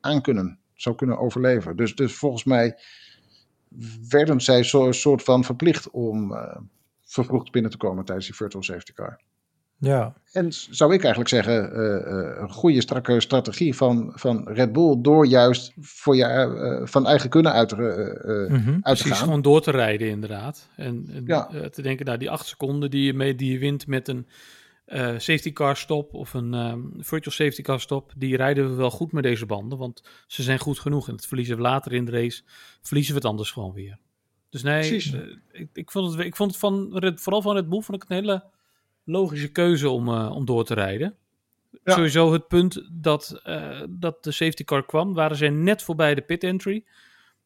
[0.00, 1.76] aankunnen, zou kunnen overleven.
[1.76, 2.78] Dus, dus volgens mij
[4.08, 6.56] werden zij zo, soort van verplicht om uh,
[7.04, 9.20] vervroegd binnen te komen tijdens die virtual safety car.
[9.78, 10.14] Ja.
[10.32, 15.26] En zou ik eigenlijk zeggen, uh, een goede strakke strategie van, van Red Bull door
[15.26, 17.86] juist voor je, uh, van eigen kunnen uit, mm
[18.46, 18.78] -hmm.
[18.82, 20.68] uit Precies, gewoon door te rijden inderdaad.
[20.76, 21.68] En, en ja.
[21.70, 24.26] te denken, nou die acht seconden die je, mee, die je wint met een
[25.20, 29.12] safety car stop of een um, virtual safety car stop, die rijden we wel goed
[29.12, 31.08] met deze banden, want ze zijn goed genoeg.
[31.08, 32.42] En het verliezen we later in de race,
[32.82, 33.98] verliezen we het anders gewoon weer.
[34.50, 34.96] Dus nee,
[35.52, 38.16] ik, ik, vond het, ik vond het van, vooral van Red Bull, vond ik een
[38.16, 38.44] hele
[39.08, 41.16] logische keuze om, uh, om door te rijden.
[41.84, 41.92] Ja.
[41.94, 46.20] Sowieso het punt dat, uh, dat de safety car kwam, waren zij net voorbij de
[46.20, 46.84] pit entry.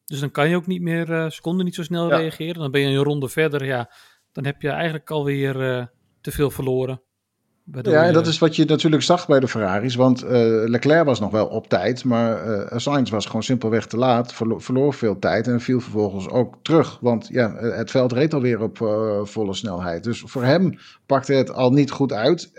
[0.05, 2.17] Dus dan kan je ook niet meer, uh, seconden niet zo snel ja.
[2.17, 2.61] reageren.
[2.61, 3.91] Dan ben je een ronde verder, ja,
[4.31, 5.53] dan heb je eigenlijk alweer
[6.21, 7.01] te veel verloren.
[7.71, 9.95] Ja, en dat is wat je natuurlijk zag bij de Ferraris.
[9.95, 10.29] Want uh,
[10.65, 14.33] Leclerc was nog wel op tijd, maar uh, Sainz was gewoon simpelweg te laat.
[14.33, 16.97] Verlo verloor veel tijd en viel vervolgens ook terug.
[17.01, 20.03] Want ja, het veld reed alweer op uh, volle snelheid.
[20.03, 22.51] Dus voor hem pakte het al niet goed uit.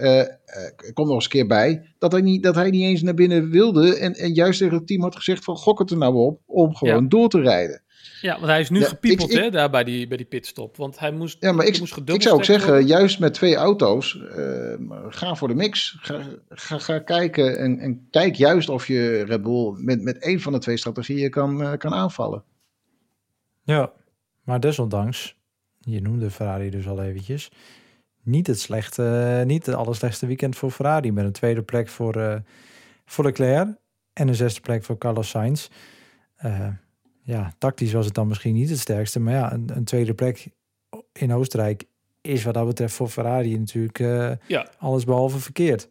[0.93, 3.51] Komt nog eens een keer bij dat hij niet, dat hij niet eens naar binnen
[3.51, 3.99] wilde.
[3.99, 6.75] En, en juist tegen het team had gezegd van gok het er nou op om
[6.75, 7.09] gewoon ja.
[7.09, 7.83] door te rijden.
[8.21, 10.27] Ja, want hij is nu ja, gepiepeld ik, ik, hè, daar bij die, bij die
[10.27, 10.77] pitstop.
[10.77, 12.87] Want hij moest, ja, maar ik, moest ik zou ook zeggen, worden.
[12.87, 14.75] juist met twee auto's, uh,
[15.09, 15.97] ga voor de mix.
[16.01, 20.41] Ga, ga, ga kijken en, en, kijk juist of je Red Bull met, met één
[20.41, 22.45] van de twee strategieën kan, uh, kan aanvallen.
[23.63, 23.93] Ja,
[24.43, 25.37] maar desondanks,
[25.81, 27.51] je noemde Ferrari dus al eventjes,
[28.23, 31.13] niet het slechte, niet het allerslechtste weekend voor Ferrari.
[31.13, 32.37] Met een tweede plek voor, uh,
[33.05, 33.77] voor Leclerc
[34.13, 35.69] en een zesde plek voor Carlos Sainz
[37.25, 39.21] ja, tactisch was het dan misschien niet het sterkste.
[39.21, 40.49] Maar ja, een, een tweede plek
[41.13, 41.85] in Oostenrijk
[42.21, 44.69] is wat dat betreft voor Ferrari natuurlijk uh, ja.
[44.79, 45.89] alles behalve verkeerd.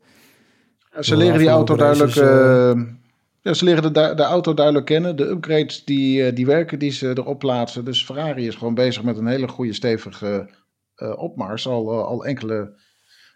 [0.94, 2.16] Ja, ze leren die auto duidelijk.
[2.16, 2.84] Uh,
[3.42, 5.16] ja, ze leren de, de auto duidelijk kennen.
[5.16, 7.86] De upgrades die, die werken, die ze erop plaatsen.
[7.86, 10.50] Dus Ferrari is gewoon bezig met een hele goede, stevige
[10.98, 11.68] uh, opmars.
[11.68, 12.80] Al, al enkele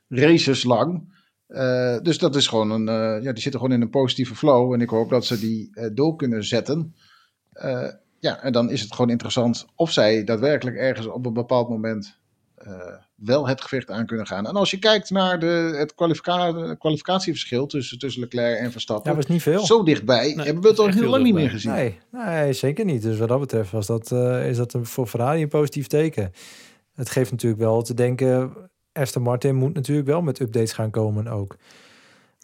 [0.08, 1.16] races lang.
[1.48, 2.88] Uh, dus dat is gewoon een.
[2.88, 4.74] Uh, ja, die zitten gewoon in een positieve flow.
[4.74, 6.96] En ik hoop dat ze die uh, door kunnen zetten.
[7.64, 7.88] Uh,
[8.20, 12.18] ja, en dan is het gewoon interessant of zij daadwerkelijk ergens op een bepaald moment
[12.68, 12.74] uh,
[13.16, 14.48] wel het gevecht aan kunnen gaan.
[14.48, 19.12] En als je kijkt naar de, het kwalifica kwalificatieverschil tussen, tussen Leclerc en Verstappen.
[19.12, 19.66] Ja, was niet veel.
[19.66, 21.72] Zo dichtbij nee, hebben we het al heel lang niet meer gezien.
[21.72, 23.02] Nee, nee, zeker niet.
[23.02, 26.32] Dus wat dat betreft was dat, uh, is dat voor Ferrari een positief teken.
[26.94, 28.54] Het geeft natuurlijk wel te denken,
[28.92, 31.56] Aston Martin moet natuurlijk wel met updates gaan komen ook.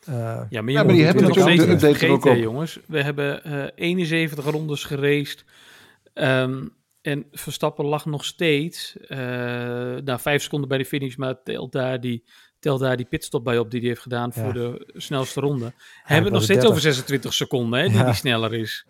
[0.09, 2.79] Uh, ja, maar, ja, maar die hebben natuurlijk de update vergeten, ook jongens.
[2.87, 5.45] We hebben uh, 71 rondes geraced.
[6.13, 9.17] Um, en Verstappen lag nog steeds, uh,
[10.03, 12.23] nou vijf seconden bij de finish, maar telt daar die,
[12.59, 14.43] telt daar die pitstop bij op die hij heeft gedaan ja.
[14.43, 15.65] voor de snelste ronde.
[15.65, 16.69] Ja, hebben we nog steeds 30.
[16.69, 18.05] over 26 seconden, hè, die, ja.
[18.05, 18.85] die sneller is.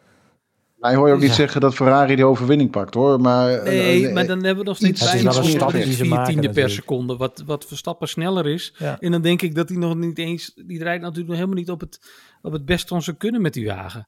[0.84, 3.22] Maar hoor je ook niet zeggen dat Ferrari de overwinning pakt hoor.
[3.22, 7.18] Maar, nee, uh, maar dan hebben we nog steeds vier tiende per seconde.
[7.18, 8.74] Wat, wat Verstappen sneller is.
[8.78, 9.00] Ja.
[9.00, 10.52] En dan denk ik dat hij nog niet eens.
[10.56, 12.00] Die rijdt natuurlijk nog helemaal niet op het,
[12.42, 14.08] op het best van zijn kunnen met die wagen.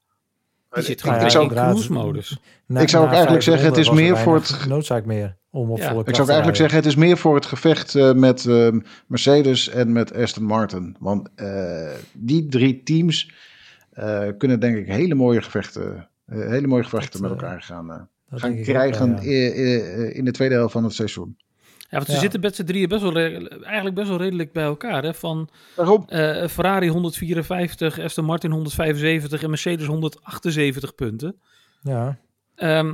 [0.72, 2.38] Die zit Nou gewoon ja, in cruise-modus.
[2.68, 5.78] Ik zou ook eigenlijk zeggen, het is meer er voor weinig noodzaak meer om op
[5.78, 5.90] Ja.
[5.90, 9.70] volle Ik zou eigenlijk zeggen, het is meer voor het gevecht eh, met ehm, Mercedes
[9.70, 10.96] en met Aston Martin.
[11.00, 13.30] Want eh, die drie teams
[13.96, 17.92] eh, kunnen denk ik hele mooie gevechten, eh, hele mooie gevechten met eh, elkaar gaan,
[17.92, 18.02] eh,
[18.40, 19.24] gaan krijgen wel,
[20.16, 21.38] in de tweede helft van het seizoen.
[21.90, 22.20] Ja, want ze Ja.
[22.20, 25.04] zitten met z'n drieën best wel, eigenlijk best wel redelijk bij elkaar.
[25.04, 25.14] Hè?
[25.14, 26.04] Van Waarom?
[26.08, 31.36] eh, Ferrari 154, Aston Martin 175 en Mercedes 178 punten.
[31.82, 32.18] Ja.
[32.56, 32.94] Ehm,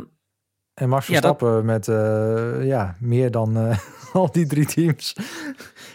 [0.73, 3.77] En Max Ja, dat- Verstappen met eh, ja, meer dan eh,
[4.13, 5.13] al die drie teams.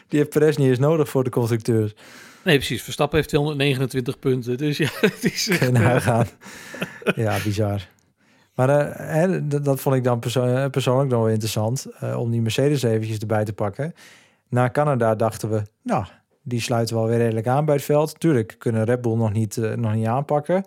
[0.08, 1.94] Die heeft Perez niet eens nodig voor de constructeurs.
[2.46, 2.82] Nee, precies.
[2.82, 4.56] Verstappen heeft 229 punten.
[4.58, 6.26] Dus ja, het is echt, eh, nagaan.
[7.14, 7.88] ja, bizar.
[8.54, 11.86] Maar eh, hè, dat, dat vond ik dan perso eh, persoonlijk nog wel interessant.
[12.16, 13.92] om die Mercedes eventjes erbij te pakken.
[14.48, 16.04] Na Canada dachten we, nou,
[16.42, 18.20] die sluiten wel weer redelijk aan bij het veld.
[18.20, 20.64] Tuurlijk kunnen Red Bull nog niet, nog niet aanpakken.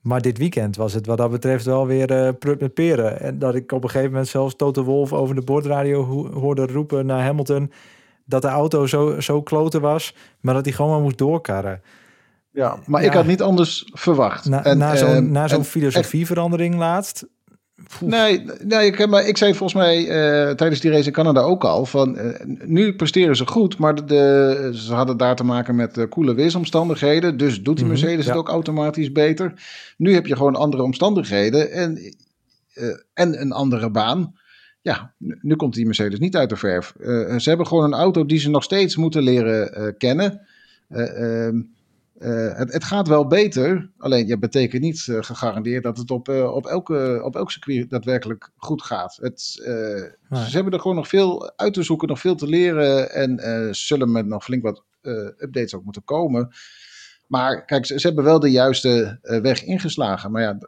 [0.00, 3.20] Maar dit weekend was het wat dat betreft wel weer prut met peren.
[3.20, 6.66] En dat ik op een gegeven moment zelfs Toto Wolf over de bordradio ho- hoorde
[6.66, 7.72] roepen naar Hamilton...
[8.30, 11.82] dat de auto zo, zo kloten was, maar dat hij gewoon maar moest doorkarren.
[12.52, 13.08] Ja, maar Ja.
[13.08, 14.44] ik had niet anders verwacht.
[14.48, 17.26] Na, En, na ehm, zo'n na zo'n en- filosofieverandering laatst.
[18.00, 21.64] Nee, nee ik, maar ik zei volgens mij eh, tijdens die race in Canada ook
[21.64, 21.86] al.
[21.86, 25.98] Van, eh, nu presteren ze goed, maar de, de- ze hadden daar te maken met
[25.98, 27.36] eh, koele weersomstandigheden.
[27.36, 28.30] Dus doet die Mhm, Mercedes ja.
[28.30, 29.52] het ook automatisch beter.
[29.96, 32.14] Nu heb je gewoon andere omstandigheden en,
[33.14, 34.34] en een andere baan.
[34.82, 36.94] Ja, nu, komt die Mercedes niet uit de verf.
[37.00, 40.46] Eh, ze hebben gewoon een auto die ze nog steeds moeten leren eh, kennen.
[40.88, 41.62] Eh, ehm,
[42.18, 46.66] eh, het, het gaat wel beter, alleen je betekent niet gegarandeerd dat het op, op,
[46.66, 49.18] elke, op elk circuit daadwerkelijk goed gaat.
[49.22, 49.62] Het,
[50.28, 50.48] Nee.
[50.48, 54.12] Ze hebben er gewoon nog veel uit te zoeken, nog veel te leren en zullen
[54.12, 54.84] met nog flink wat
[55.38, 56.50] updates ook moeten komen.
[57.26, 60.30] Maar kijk, ze, ze hebben wel de juiste weg ingeslagen.
[60.30, 60.58] Maar ja,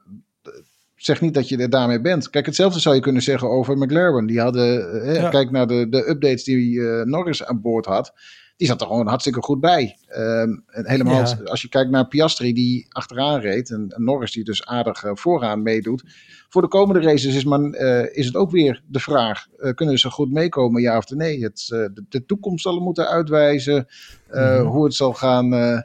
[1.05, 2.31] zeg niet dat je er daarmee bent.
[2.31, 4.27] Kijk, hetzelfde zou je kunnen zeggen over McLaren.
[4.27, 5.29] Die hadden, eh, Ja.
[5.29, 8.13] kijk naar de, de updates die eh, Norris aan boord had.
[8.57, 9.97] Die zat er gewoon hartstikke goed bij.
[10.09, 11.21] Ehm, en helemaal Ja.
[11.21, 13.71] als, als je kijkt naar Piastri die achteraan reed.
[13.71, 16.03] En, en Norris die dus aardig eh, vooraan meedoet.
[16.49, 19.47] Voor de komende races is, eh, is het ook weer de vraag.
[19.75, 21.43] kunnen ze goed meekomen, ja of nee?
[21.43, 23.87] Het, de, de toekomst zal moeten uitwijzen.
[24.31, 24.63] Mhm.
[24.63, 25.83] Hoe het zal gaan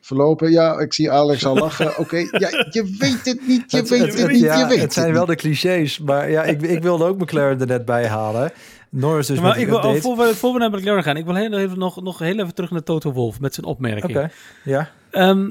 [0.00, 0.50] verlopen.
[0.50, 1.98] Ja, ik zie Alex al lachen.
[1.98, 4.66] Oké, ja, je weet het niet, je Het- weet het- het, het- niet, ja, je
[4.66, 5.36] weet het zijn het wel niet.
[5.36, 5.98] de clichés.
[5.98, 8.52] Maar ja, ik, ik wilde ook McLaren er net bij halen.
[8.90, 11.24] Norris dus Ja, maar ik wil, oh, voor, we, voor we naar McLaren gaan, ik
[11.24, 14.16] wil heel even nog, nog heel even terug naar Toto Wolf met zijn opmerking.
[14.16, 14.30] Oké,
[14.64, 14.90] ja.
[15.10, 15.50] Ehm,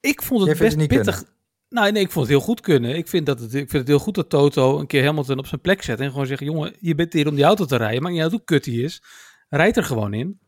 [0.00, 1.24] ik vond het best het niet pittig.
[1.68, 2.96] Nou, nee, ik vond het heel goed kunnen.
[2.96, 5.46] Ik vind, dat het, ik vind het heel goed dat Toto een keer Hamilton op
[5.46, 6.00] zijn plek zet.
[6.00, 8.02] En gewoon zegt, jongen, je bent hier om die auto te rijden.
[8.02, 9.02] Maakt niet uit hoe kut die is.
[9.48, 10.38] Rijd er gewoon in.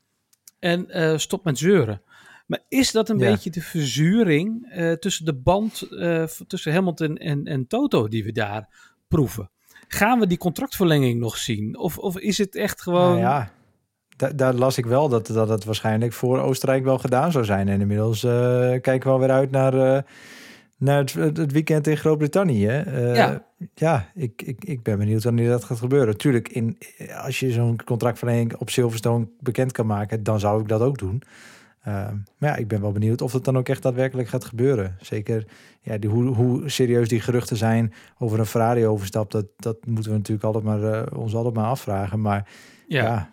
[0.59, 2.03] En eh, stop met zeuren.
[2.47, 3.31] Maar is dat een Ja.
[3.31, 8.33] beetje de verzuring eh, tussen de band eh, tussen Hamilton en, en Toto die we
[8.33, 9.51] daar proeven?
[9.89, 11.79] Gaan we die contractverlenging nog zien?
[11.79, 13.09] Of, of is het echt gewoon...
[13.09, 13.51] Nou ja,
[14.17, 17.69] da- daar las ik wel dat, dat het waarschijnlijk voor Oostenrijk wel gedaan zou zijn.
[17.69, 18.31] En inmiddels eh,
[18.81, 20.05] kijken we alweer uit naar,
[20.79, 22.67] naar het, het weekend in Groot-Brittannië.
[23.15, 23.45] Ja.
[23.75, 26.17] ja, ik, ik, ik ben benieuwd wanneer dat gaat gebeuren.
[26.17, 26.79] Tuurlijk, in,
[27.23, 31.23] als je zo'n contractverlenging op Silverstone bekend kan maken, dan zou ik dat ook doen.
[31.85, 31.93] Eh,
[32.39, 34.97] maar ja, ik ben wel benieuwd of het dan ook echt daadwerkelijk gaat gebeuren.
[35.01, 35.47] Zeker
[35.81, 40.17] ja, die, hoe, hoe serieus die geruchten zijn over een Ferrari-overstap, dat, dat moeten we
[40.17, 42.21] natuurlijk altijd maar, eh, ons altijd maar afvragen.
[42.21, 42.49] Maar
[42.89, 43.03] ja.
[43.03, 43.31] ja,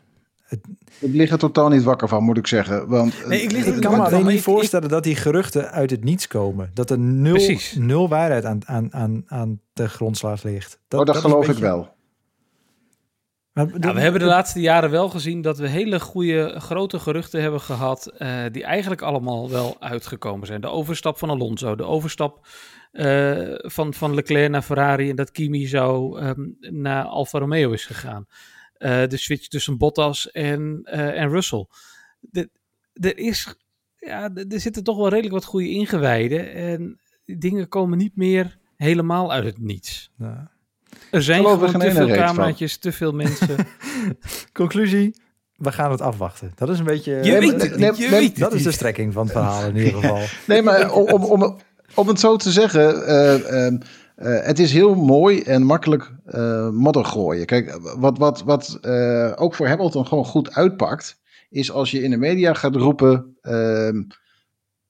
[0.99, 2.87] Ik lig er totaal niet wakker van, moet ik zeggen.
[2.87, 5.71] Want, Nee, ik lig er ik kan me alleen niet ik- voorstellen dat die geruchten
[5.71, 6.71] uit het niets komen.
[6.73, 7.75] Dat er nul, Precies.
[7.79, 10.79] nul waarheid aan, aan, aan, aan de grondslag ligt.
[10.89, 11.99] oh, dat, is een geloof ik wel.
[13.53, 17.41] Maar Nou, we hebben de laatste jaren wel gezien dat we hele goede grote geruchten
[17.41, 18.07] hebben gehad.
[18.07, 20.61] eh, die eigenlijk allemaal wel uitgekomen zijn.
[20.61, 22.47] De overstap van Alonso, de overstap
[22.91, 25.09] eh, van, van Leclerc naar Ferrari.
[25.09, 28.25] En dat Kimi zo ehm, naar Alfa Romeo is gegaan.
[28.73, 31.65] Eh, de switch tussen Bottas en, en Russell.
[32.93, 33.55] Er is.
[33.97, 36.53] Ja, er zitten toch wel redelijk wat goede ingewijden.
[36.53, 40.11] En dingen komen niet meer helemaal uit het niets.
[40.15, 40.47] Nou,
[41.11, 43.55] Er zijn gewoon te veel cameraatjes, te veel mensen.
[44.53, 45.15] conclusie,
[45.55, 46.51] we gaan het afwachten.
[46.55, 47.11] Dat is een beetje...
[47.11, 49.31] Je weet het niet, nee, je nee, weet het dat is de strekking van het
[49.31, 50.19] verhaal in ieder geval.
[50.47, 51.57] Nee, maar om, om, om,
[51.95, 53.77] om het zo te zeggen, eh, ehm,
[54.15, 57.45] eh, het is heel mooi en makkelijk eh modder gooien.
[57.45, 58.79] Kijk, wat, wat, wat
[59.37, 61.19] ook voor Hamilton gewoon goed uitpakt,
[61.49, 64.01] is als je in de media gaat roepen, ehm,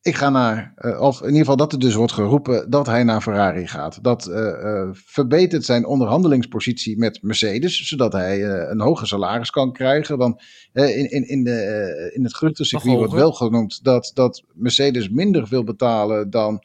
[0.01, 3.03] ik ga naar, eh, of in ieder geval dat er dus wordt geroepen dat hij
[3.03, 4.03] naar Ferrari gaat.
[4.03, 10.17] Dat eh, eh, verbetert zijn onderhandelingspositie met Mercedes, zodat hij een hoger salaris kan krijgen.
[10.17, 15.47] Want in, in, in, de, in het geruchtencircuit wordt wel genoemd dat, dat Mercedes minder
[15.49, 16.63] wil betalen dan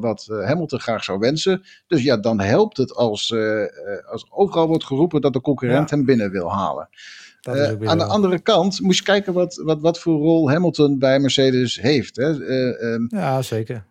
[0.00, 1.62] wat Hamilton graag zou wensen.
[1.86, 3.34] Dus ja, dan helpt het als,
[4.06, 6.88] als overal wordt geroepen dat de concurrent hem binnen wil halen.
[7.48, 11.80] Aan de andere kant moest je kijken wat, wat, wat voor rol Hamilton bij Mercedes
[11.80, 12.16] heeft.
[12.16, 12.46] Hè?
[12.46, 13.86] Ehm, ja, zeker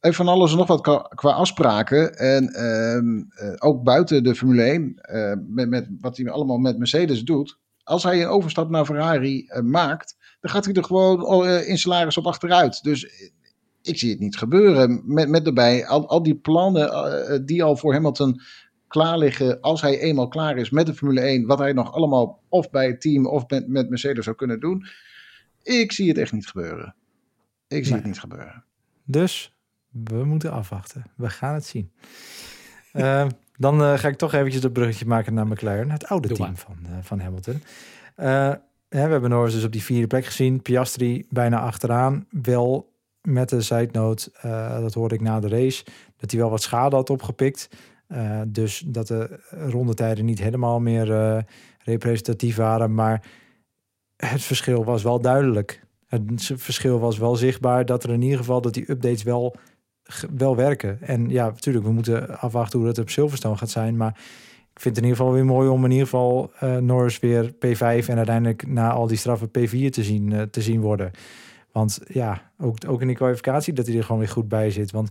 [0.00, 0.80] heeft van alles en nog wat
[1.14, 2.18] qua, afspraken.
[2.18, 6.58] En ehm, eh, ook buiten de Formule 1, uh, eh, met, met, wat hij allemaal
[6.58, 7.58] met Mercedes doet.
[7.82, 12.26] Als hij een overstap naar Ferrari maakt, dan gaat hij er gewoon in salaris op
[12.26, 12.82] achteruit.
[12.82, 13.30] Dus
[13.82, 15.02] ik zie het niet gebeuren.
[15.04, 18.40] Met, met daarbij al, al die plannen die al voor Hamilton
[18.90, 19.60] klaar liggen.
[19.60, 22.86] Als hij eenmaal klaar is met de Formule 1, wat hij nog allemaal of bij
[22.86, 24.86] het team of met, met Mercedes zou kunnen doen.
[25.62, 26.94] Ik zie het echt niet gebeuren.
[27.68, 28.64] Ik zie het niet gebeuren.
[29.04, 29.56] Dus
[29.90, 31.04] we moeten afwachten.
[31.16, 31.92] We gaan het zien.
[32.92, 33.26] Uh,
[33.56, 36.76] dan uh, ga ik toch eventjes dat bruggetje maken naar McLaren, het oude team van,
[36.82, 37.62] uh, van Hamilton.
[38.16, 38.54] Uh,
[38.88, 40.62] we hebben Norris dus op die vierde plek gezien.
[40.62, 42.26] Piastri bijna achteraan.
[42.30, 44.30] Wel met de side note,
[44.80, 45.84] dat hoorde ik na de race,
[46.16, 47.68] dat hij wel wat schade had opgepikt.
[48.46, 51.44] Dus dat de rondetijden niet helemaal meer
[51.84, 52.94] representatief waren.
[52.94, 53.26] Maar
[54.16, 55.82] het verschil was wel duidelijk.
[56.06, 59.56] Het verschil was wel zichtbaar dat er in ieder geval dat die updates wel
[60.36, 60.98] wel werken.
[61.00, 63.96] En ja, natuurlijk, we moeten afwachten hoe dat op Silverstone gaat zijn.
[63.96, 64.10] Maar
[64.72, 67.52] ik vind het in ieder geval weer mooi om in ieder geval uh, Norris weer
[67.52, 71.10] P5 en uiteindelijk na al die straffen P4 te zien, te zien worden.
[71.72, 74.90] Want ja, ook, ook in die kwalificatie dat hij er gewoon weer goed bij zit.
[74.90, 75.10] Want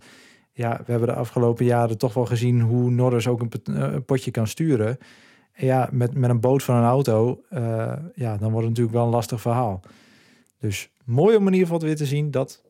[0.60, 4.32] ja, we hebben de afgelopen jaren toch wel gezien hoe Norris ook een, eh, potje
[4.32, 4.98] kan sturen.
[5.52, 8.92] En ja, met, met een boot van een auto, uh, ja, dan wordt het natuurlijk
[8.92, 9.82] wel een lastig verhaal.
[10.58, 12.64] Dus mooi om in ieder geval weer te zien dat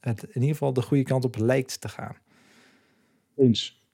[0.00, 2.16] het in ieder geval de goede kant op lijkt te gaan.
[3.36, 3.85] Eens.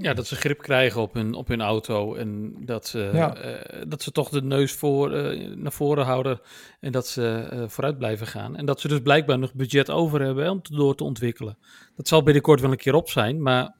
[0.00, 4.02] Ja, dat ze grip krijgen op hun, op hun auto en dat ze, uh, dat
[4.02, 6.40] ze toch de neus voor, uh, naar voren houden
[6.80, 8.56] en dat ze uh, vooruit blijven gaan.
[8.56, 11.58] En dat ze dus blijkbaar nog budget over hebben om te, door te ontwikkelen.
[11.96, 13.76] Dat zal binnenkort wel een keer op zijn, maar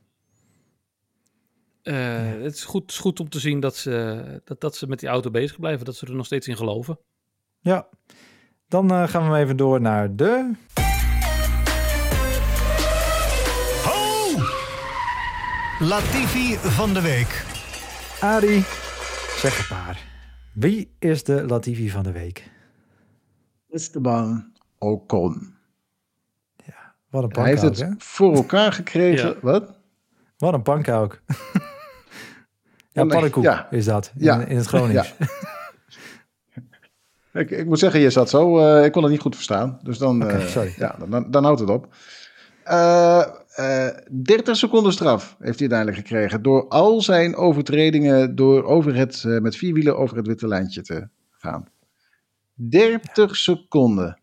[1.82, 1.92] ja.
[1.92, 5.08] het is goed, is goed om te zien dat ze, dat, dat ze met die
[5.08, 6.98] auto bezig blijven, dat ze er nog steeds in geloven.
[7.60, 7.88] Ja,
[8.68, 10.54] dan gaan we even door naar de...
[15.80, 17.44] Latifi van de week.
[18.20, 18.64] Adi,
[19.36, 20.06] zeg een paar.
[20.54, 22.50] Wie is de Latifi van de week?
[23.70, 25.54] Esteban Ocon.
[26.64, 29.36] Ja, wat een Hij heeft het voor elkaar gekregen.
[29.40, 29.78] Wat?
[30.36, 31.22] Wat een pankouk.
[32.92, 33.70] ja, pannenkoek ja.
[33.70, 34.40] is dat in, ja.
[34.40, 35.14] in het Gronings.
[37.32, 38.58] ik, ik, moet zeggen, je zat zo.
[38.58, 39.78] Uh, ik kon het niet goed verstaan.
[39.82, 41.94] Dus dan, okay, uh, ja, dan, dan houdt het op.
[42.66, 43.24] Uh,
[43.60, 43.86] uh,
[44.22, 46.42] 30 seconden straf heeft hij uiteindelijk gekregen.
[46.42, 50.82] Door al zijn overtredingen door over het, uh, met vier wielen over het witte lijntje
[50.82, 51.68] te gaan.
[52.54, 54.18] 30 seconden.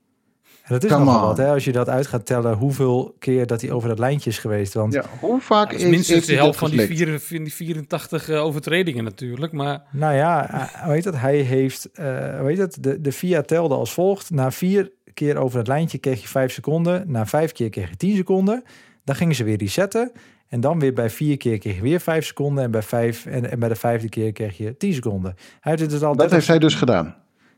[0.65, 3.47] En dat is Come nogal wat, hè, als je dat uit gaat tellen, hoeveel keer
[3.47, 4.73] dat hij over dat lijntje is geweest.
[4.73, 4.93] Want...
[4.93, 9.03] Ja, hoe vaak ja, is minstens de helft van die, vier, die 84 uh, overtredingen
[9.03, 9.51] natuurlijk.
[9.51, 9.83] Maar...
[9.91, 13.93] Nou ja, uh, weet dat, hij heeft, uh, weet het, de, de VIA telde als
[13.93, 14.29] volgt.
[14.29, 17.11] Na vier keer over het lijntje kreeg je 5 seconden.
[17.11, 18.63] Na vijf keer kreeg je 10 seconden.
[19.05, 20.11] Dan gingen ze weer resetten.
[20.47, 22.63] En dan weer bij vier keer kreeg je weer 5 seconden.
[22.63, 25.35] En bij, vijf, en, en bij de vijfde keer kreeg je 10 seconden.
[25.59, 27.15] Hij heeft het al dat heeft hij dus gedaan.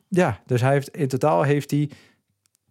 [0.07, 1.89] Ja, dus hij heeft in totaal heeft hij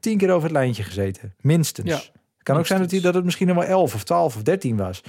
[0.01, 1.35] tien keer over het lijntje gezeten.
[1.41, 1.91] Minstens.
[1.91, 2.01] Ja,
[2.43, 4.77] kan ook zijn dat, hij, dat het misschien nog wel 11 of 12 of 13
[4.77, 5.03] was.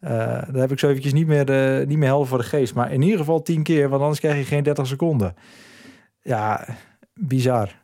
[0.00, 2.74] Uh, daar heb ik zo eventjes niet meer, uh, niet meer helder voor de geest.
[2.74, 5.34] Maar in ieder geval 10 keer, want anders krijg je geen 30 seconden.
[6.20, 6.66] Ja,
[7.14, 7.82] bizar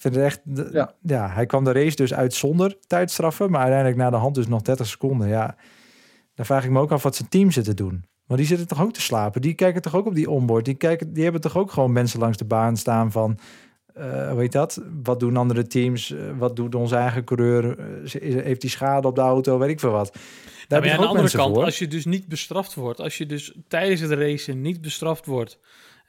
[0.00, 0.40] vind het echt,
[0.72, 0.94] ja.
[1.02, 1.28] ja.
[1.28, 4.62] hij kwam de race dus uit zonder tijdstraffen, maar uiteindelijk na de hand dus nog
[4.62, 5.28] 30 seconden.
[5.28, 5.56] Ja,
[6.34, 8.04] dan vraag ik me ook af wat zijn team zit te doen.
[8.26, 9.40] Want die zitten toch ook te slapen?
[9.40, 10.64] Die kijken toch ook op die onboard?
[10.64, 13.38] Die, kijken, die hebben toch ook gewoon mensen langs de baan staan van...
[13.98, 14.82] Uh, weet dat?
[15.02, 16.10] Wat doen andere teams?
[16.10, 17.64] Uh, wat doet onze eigen coureur?
[17.64, 19.58] Uh, heeft hij schade op de auto?
[19.58, 20.16] Weet ik veel wat.
[20.68, 21.64] Daar ja, aan de andere kant, voor.
[21.64, 23.00] als je dus niet bestraft wordt...
[23.00, 25.58] als je dus tijdens het racen niet bestraft wordt...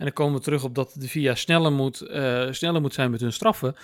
[0.01, 3.11] En dan komen we terug op dat de VIA sneller moet, uh, sneller moet zijn
[3.11, 3.75] met hun straffen.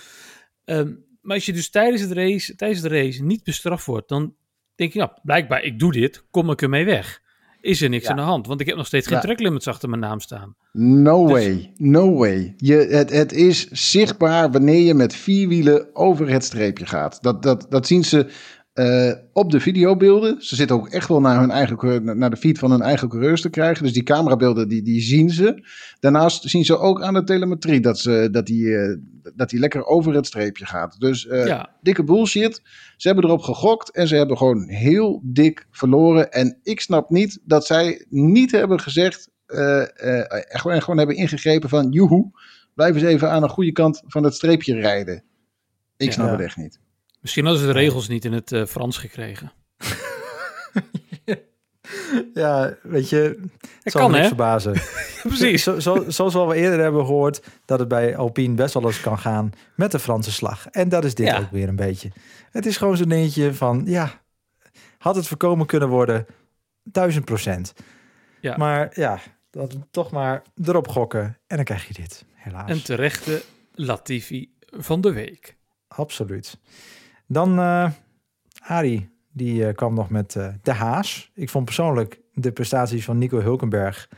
[0.64, 4.34] Um, maar als je dus tijdens, het race, tijdens de race niet bestraft wordt, dan
[4.74, 7.20] denk je, ja, blijkbaar, ik doe dit, kom ik ermee weg.
[7.60, 8.46] Is er niks aan de hand?
[8.46, 9.22] Want ik heb nog steeds geen ja.
[9.22, 10.56] tracklimits achter mijn naam staan.
[10.72, 11.32] No dus...
[11.32, 12.54] way, no way.
[12.56, 17.22] Je, het, het is zichtbaar wanneer je met vier wielen over het streepje gaat.
[17.22, 18.30] Dat, dat, dat zien ze
[18.78, 20.42] uh, op de videobeelden.
[20.42, 23.40] Ze zitten ook echt wel naar, hun eigen, naar de feed van hun eigen coureurs
[23.40, 23.84] te krijgen.
[23.84, 25.68] Dus die camerabeelden die, die zien ze.
[26.00, 28.96] Daarnaast zien ze ook aan de telemetrie dat, ze, dat, die, uh,
[29.34, 31.00] dat die lekker over het streepje gaat.
[31.00, 31.70] Dus uh, ja.
[31.82, 32.62] dikke bullshit.
[32.96, 36.32] Ze hebben erop gegokt en ze hebben gewoon heel dik verloren.
[36.32, 39.30] En ik snap niet dat zij niet hebben gezegd.
[39.46, 42.30] en gewoon, gewoon hebben ingegrepen van joehoe.
[42.74, 45.22] Blijf eens even aan de goede kant van het streepje rijden.
[45.96, 46.32] Ik snap ja.
[46.32, 46.80] het echt niet.
[47.28, 49.52] Misschien hadden ze de regels niet in het eh, Frans gekregen.
[52.34, 53.40] Ja, weet je,
[53.82, 54.72] het zal kan, me verbazen.
[55.22, 55.62] Precies.
[55.62, 59.00] Zo, zo, zoals we al eerder hebben gehoord, dat het bij Alpine best wel eens
[59.00, 60.66] kan gaan met de Franse slag.
[60.66, 61.38] En dat is dit Ja.
[61.38, 62.10] ook weer een beetje.
[62.50, 64.22] Het is gewoon zo'n dingetje van, ja,
[64.98, 66.26] had het voorkomen kunnen worden,
[66.82, 67.72] duizend procent.
[68.40, 68.56] Ja.
[68.56, 69.18] Maar ja,
[69.50, 72.70] dat toch maar erop gokken en dan krijg je dit, helaas.
[72.70, 73.42] Een terechte
[73.74, 75.56] Latifi van de week.
[75.88, 76.58] Absoluut.
[77.28, 77.90] Dan eh
[78.66, 81.30] Arie, die eh, kwam nog met eh, de Haas.
[81.34, 84.08] Ik vond persoonlijk de prestaties van Nico Hulkenberg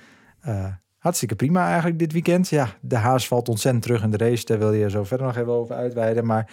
[0.40, 0.64] eh,
[0.98, 2.48] hartstikke prima eigenlijk dit weekend.
[2.48, 4.44] Ja, de Haas valt ontzettend terug in de race.
[4.44, 6.26] Daar wil je zo verder nog even over uitweiden.
[6.26, 6.50] Maar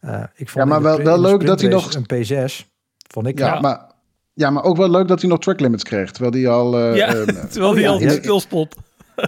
[0.00, 2.66] eh, ik vond Ja, maar wel- wel leuk dat hij nog- een P6
[3.12, 3.38] vond ik.
[3.38, 3.62] Ja, knap.
[3.62, 3.90] Maar,
[4.34, 6.10] ja, maar ook wel leuk dat hij nog track limits kreeg.
[6.10, 6.78] Terwijl hij al...
[6.78, 8.10] eh, Ja, terwijl die ja, al ja.
[8.10, 8.76] stil stond.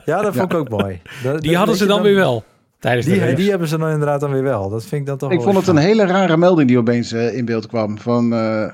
[0.04, 1.02] ja, dat vond ik ook mooi.
[1.22, 2.44] Dat- Die dat- hadden ze dan weer wel.
[2.80, 3.34] Tijdens de Die, race.
[3.34, 4.68] die hebben ze dan inderdaad dan weer wel.
[4.68, 7.36] Dat vind ik dan toch ik vond het een hele rare melding die opeens eh,
[7.36, 7.98] in beeld kwam.
[7.98, 8.66] Van, eh,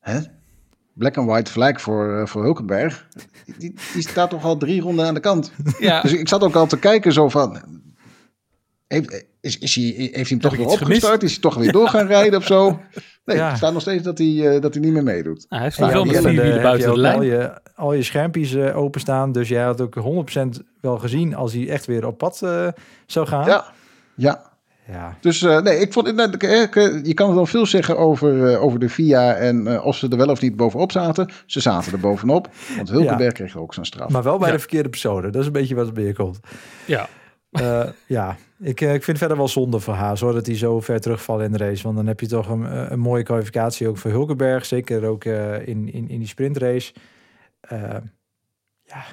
[0.00, 0.18] hè?
[0.94, 3.06] Black and white flag voor, eh, voor Hulkenberg.
[3.58, 5.52] Die, die staat toch al drie ronden aan de kant.
[5.78, 7.60] Ja, Dus ik zat ook al te kijken zo van...
[8.92, 11.22] Heeft, is, is hij, heeft hij hem toch weer opgestart?
[11.22, 12.80] Is hij toch weer door gaan rijden of zo?
[13.24, 13.48] Nee, Ja.
[13.48, 15.46] het staat nog steeds dat hij, eh, dat hij niet meer meedoet.
[15.48, 17.16] Nou, hij ja, je buiten de lijn.
[17.16, 19.32] Al je, al je schermpjes eh, openstaan.
[19.32, 22.68] Dus jij had ook 100% wel gezien als hij echt weer op pad eh,
[23.06, 23.46] zou gaan.
[23.46, 23.64] Ja,
[24.14, 24.50] ja.
[24.88, 25.16] Ja.
[25.20, 28.62] Dus eh, nee, ik vond, nou, eh, eh, je kan wel veel zeggen over, eh,
[28.62, 31.30] over de VIA en eh, of ze er wel of niet bovenop zaten.
[31.46, 34.08] Ze zaten er bovenop, want Hulkenberg kreeg ook zijn straf.
[34.10, 34.52] Maar wel bij Ja.
[34.54, 35.32] de verkeerde personen.
[35.32, 36.40] Dat is een beetje wat er binnenkomt.
[36.84, 37.08] Ja,
[37.52, 40.80] Eh ja, ik, eh, ik vind verder wel zonde voor Haas hoor, dat hij zo
[40.80, 41.82] ver terugvallen in de race.
[41.82, 44.64] Want dan heb je toch een, eh, een mooie kwalificatie ook voor Hulkenberg.
[44.66, 46.92] Zeker ook eh, in, in, in die sprintrace.
[48.84, 49.04] Ja,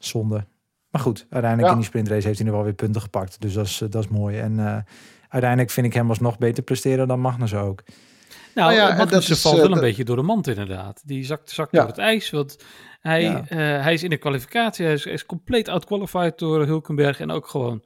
[0.00, 0.44] zonde.
[0.90, 1.70] Maar goed, uiteindelijk Ja.
[1.70, 3.40] in die sprintrace heeft hij nu wel weer punten gepakt.
[3.40, 4.38] Dus dat is, dat is mooi.
[4.38, 4.76] En eh,
[5.28, 7.82] uiteindelijk vind ik hem alsnog beter presteren dan Magnus ook.
[7.84, 7.96] nou,
[8.54, 11.02] Nou ja, ja, en dat is, valt wel een beetje door de mand inderdaad.
[11.04, 11.78] Die zakt, zakt Ja.
[11.78, 12.56] door het ijs, want
[13.02, 13.44] hij, Ja.
[13.48, 14.84] eh, hij is in de kwalificatie.
[14.84, 17.82] Hij is, hij is compleet outqualified door Hulkenberg en ook gewoon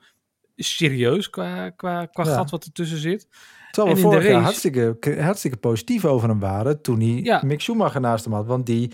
[0.57, 2.35] serieus qua, qua, qua Ja.
[2.35, 3.29] gat wat ertussen zit.
[3.71, 7.41] Terwijl we vorig jaar race- hartstikke, hartstikke positief over hem waren toen hij Ja.
[7.45, 8.47] Mick Schumacher naast hem had.
[8.47, 8.91] Want die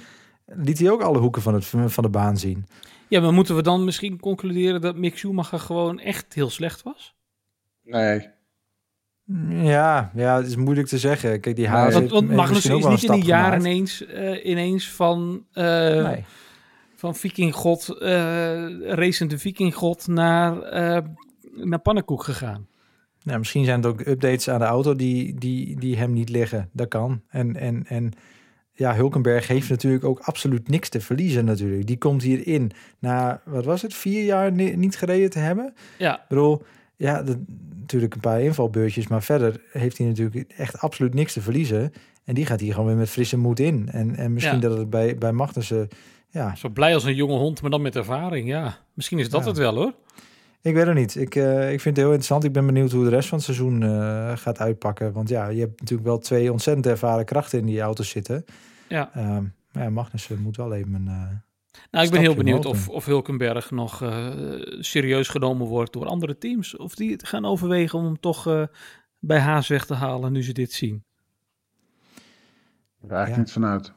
[0.47, 2.67] liet hij ook alle hoeken van, het, van de baan zien.
[3.09, 7.15] Ja, maar moeten we dan misschien concluderen dat Mick Schumacher gewoon echt heel slecht was?
[7.83, 8.29] Nee,
[9.51, 11.41] Ja, ja, het is moeilijk te zeggen.
[11.41, 11.75] Kijk, die Nee.
[11.93, 13.65] Want, want heeft Magnus misschien ook is niet in een jaar gemaakt.
[13.65, 15.65] ineens, eh, ineens van, eh
[16.05, 16.25] Nee.
[16.97, 20.55] van vikinggod, eh racende vikinggod naar,
[21.55, 22.67] naar pannenkoek gegaan.
[23.23, 26.69] Nou, misschien zijn het ook updates aan de auto die, die, die hem niet liggen.
[26.73, 27.23] Dat kan.
[27.29, 28.13] En, en, en
[28.73, 31.87] ja, Hulkenberg heeft natuurlijk ook absoluut niks te verliezen natuurlijk.
[31.87, 35.75] Die komt hierin na, wat was het, vier jaar ni- niet gereden te hebben.
[35.99, 36.63] Ja, Ik bedoel,
[37.03, 37.23] ja,
[37.81, 41.93] natuurlijk een paar invalbeurtjes, maar verder heeft hij natuurlijk echt absoluut niks te verliezen.
[42.25, 43.89] En die gaat hier gewoon weer met frisse moed in.
[43.93, 44.69] En, en misschien Ja.
[44.69, 45.89] dat het bij, bij Magnussen,
[46.29, 48.49] ja, zo blij als een jonge hond, maar dan met ervaring.
[48.49, 49.49] Ja, misschien is dat Ja.
[49.49, 49.93] het wel hoor.
[50.63, 51.15] ik weet het niet.
[51.17, 52.45] Ik, eh, ik vind het heel interessant.
[52.45, 55.13] Ik ben benieuwd hoe de rest van het seizoen eh, gaat uitpakken.
[55.13, 58.45] Want ja, je hebt natuurlijk wel twee ontzettend ervaren krachten in die auto's zitten.
[58.89, 59.11] Ja.
[59.15, 59.43] Ehm,
[59.73, 61.43] maar ja, Magnussen moet wel even een...
[61.73, 64.29] eh, Nou, ik ben heel benieuwd of, of Hulkenberg nog eh,
[64.81, 66.77] serieus genomen wordt door andere teams.
[66.77, 68.63] Of die het gaan overwegen om hem toch eh,
[69.19, 71.05] bij Haas weg te halen nu ze dit zien.
[73.01, 73.39] daar eigenlijk Ja.
[73.39, 73.93] niet vanuit.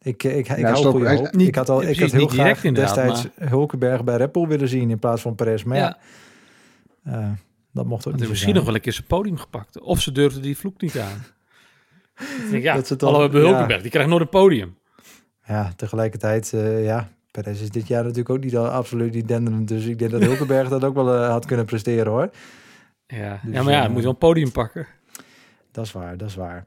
[0.00, 0.90] Ik, ik, ik, ik Ja, hou stop.
[0.90, 1.32] goede Hij- hoop.
[1.34, 4.90] niet- ik had, al, ik had heel graag destijds Hulkenberg bij Red Bull willen zien
[4.90, 5.62] in plaats van Perez.
[5.62, 5.98] Maar ja,
[7.04, 7.30] eh,
[7.72, 9.80] dat mocht ook Had niet misschien nog wel een keer zijn podium gepakt.
[9.80, 11.24] Of ze durfden die vloek niet aan.
[12.50, 13.48] Denk, ja, Dat ze toch- hallo, we hebben ja.
[13.48, 14.77] Hulkenberg, die krijgt nooit een podium.
[15.48, 19.68] Ja, tegelijkertijd, eh, ja, Perez is dit jaar natuurlijk ook niet al absoluut niet denderend.
[19.68, 22.30] Dus ik denk dat Hulkenberg dat ook wel eh, had kunnen presteren hoor.
[23.06, 24.86] Ja, Dus, ja maar ja, eh, hij moet wel een podium pakken.
[25.72, 26.64] Dat is waar, dat is waar.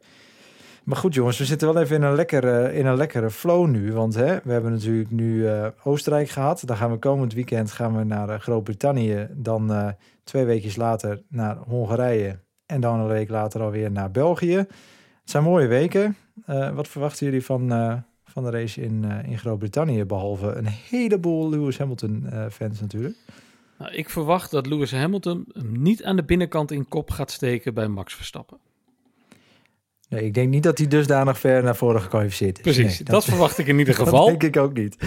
[0.83, 3.93] Maar goed jongens, we zitten wel even in een lekkere, in een lekkere flow nu.
[3.93, 5.49] Want hè, we hebben natuurlijk nu
[5.83, 6.63] Oostenrijk gehad.
[6.65, 9.27] Dan gaan we komend weekend gaan we naar Groot-Brittannië.
[9.31, 12.39] Dan twee weken later naar Hongarije.
[12.65, 14.55] En dan een week later alweer naar België.
[14.55, 16.15] Het zijn mooie weken.
[16.73, 17.71] Wat verwachten jullie van,
[18.31, 20.03] van de race in, eh, in Groot-Brittannië?
[20.05, 23.15] Behalve een heleboel Lewis Hamilton eh, fans natuurlijk.
[23.77, 27.73] Nou, ik verwacht dat Lewis Hamilton hem niet aan de binnenkant in kop gaat steken
[27.73, 28.57] bij Max Verstappen.
[30.09, 32.61] Nee, ik denk niet dat hij dusdanig ver naar voren gekwalificeerd is.
[32.63, 34.25] Precies, Nee, dat, verwacht ik in ieder dat geval.
[34.25, 34.97] denk ik ook niet.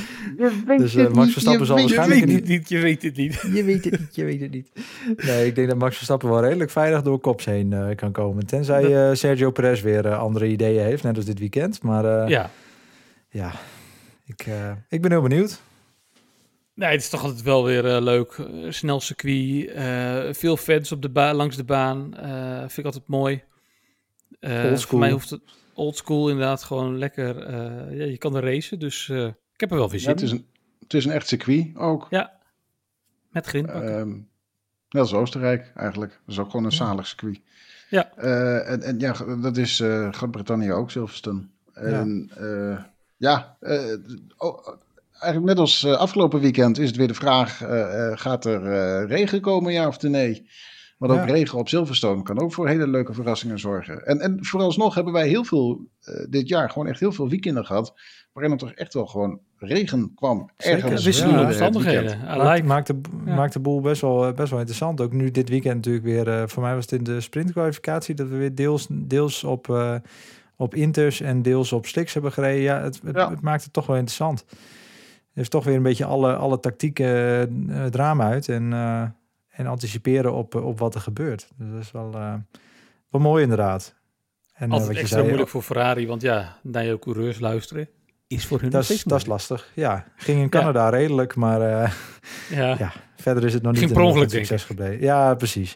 [0.77, 2.21] Dus eh, Max Verstappen zal je waarschijnlijk...
[2.21, 3.41] weet niet- het niet, je weet het niet.
[3.53, 4.71] Je weet het niet, je weet het niet.
[5.27, 8.47] Nee, ik denk dat Max Verstappen wel redelijk veilig door kops heen eh, kan komen.
[8.47, 11.83] Tenzij eh, Sergio Perez weer andere ideeën heeft, net als dit weekend.
[11.83, 12.51] Maar eh, ja,
[13.35, 13.53] Ja,
[14.27, 15.63] ik, eh, ik ben heel benieuwd.
[16.75, 18.33] Nee, het is toch altijd wel weer eh, leuk.
[18.33, 22.17] Eh, snel circuit, eh, veel fans op de ba- langs de baan.
[22.17, 23.43] eh, vind ik altijd mooi.
[24.41, 24.77] Eh, Oldschool.
[24.91, 25.41] Voor mij hoeft het
[25.75, 27.39] old school inderdaad gewoon lekker.
[27.43, 30.13] eh, ja, je kan er racen, dus eh, ik heb er wel weer Ja, zin
[30.13, 30.47] het, is een,
[30.81, 32.07] het is een echt circuit ook.
[33.31, 33.99] Met grindbakken.
[33.99, 34.09] Ehm,
[34.89, 36.11] net als Oostenrijk eigenlijk.
[36.13, 37.41] Dat is ook gewoon een zalig circuit.
[37.91, 38.13] Ja.
[38.17, 41.47] Eh, en, en ja, dat is eh, Groot-Brittannië ook, Silverstone.
[41.73, 42.94] En ja,
[43.25, 43.79] ja eh,
[44.37, 44.69] oh,
[45.21, 48.63] eigenlijk net als eh, afgelopen weekend is het weer de vraag: eh, eh, gaat er
[48.73, 50.47] eh, regen komen, ja of nee?
[50.99, 51.33] Want ook Ja.
[51.35, 54.07] regen op Silverstone kan ook voor hele leuke verrassingen zorgen.
[54.07, 57.65] En, en vooralsnog hebben wij heel veel, eh, dit jaar gewoon echt heel veel weekenden
[57.67, 57.95] gehad.
[58.33, 60.51] waarin er toch echt wel gewoon regen kwam.
[60.57, 62.67] Zeker, Ergens wisselende omstandigheden.
[62.67, 63.35] Maakt, de, Ja.
[63.35, 65.01] maakt de boel best wel, best wel interessant.
[65.01, 66.49] Ook nu dit weekend natuurlijk weer.
[66.49, 69.95] voor mij was het in de sprintkwalificatie dat we weer deels, deels op, eh,
[70.57, 72.63] op Inters en deels op slicks hebben gereden.
[72.63, 73.31] Ja, het, het, Ja.
[73.31, 74.45] het maakt het toch wel interessant.
[75.33, 77.07] Er is toch weer een beetje alle, alle tactieken
[77.71, 79.03] eh, het raam uit en, eh,
[79.49, 81.49] en anticiperen op, eh, op wat er gebeurt.
[81.57, 82.35] Dus dat is wel, eh,
[83.11, 83.95] wel mooi inderdaad.
[84.53, 87.39] En, eh, Altijd wat je extra zei, moeilijk voor Ferrari, want ja, naar je coureurs
[87.39, 87.89] luisteren
[88.27, 89.71] is voor hun Dat is, dat is lastig.
[89.75, 91.91] Ja, ging in Canada redelijk, maar eh,
[92.59, 92.75] Ja.
[92.79, 95.01] ja, verder is het nog niet Ging een per ongeluk, succes gebleven.
[95.01, 95.75] Ja, precies.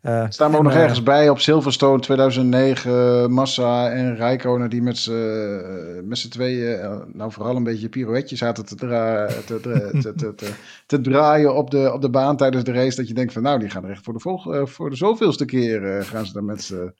[0.00, 4.70] Eh, Staan we ook en, nog eh, ergens bij op Silverstone 2009, Massa en Rijkonen
[4.70, 9.60] die met z'n met z'n tweeën, nou vooral een beetje pirouetjes zaten te, dra te,
[9.60, 10.50] dra- te, te, te,
[10.86, 12.96] te draaien op de, op de baan tijdens de race.
[12.96, 15.44] Dat je denkt van nou, die gaan er echt voor de, volg voor de zoveelste
[15.44, 16.92] keer eh, gaan ze dan met z'n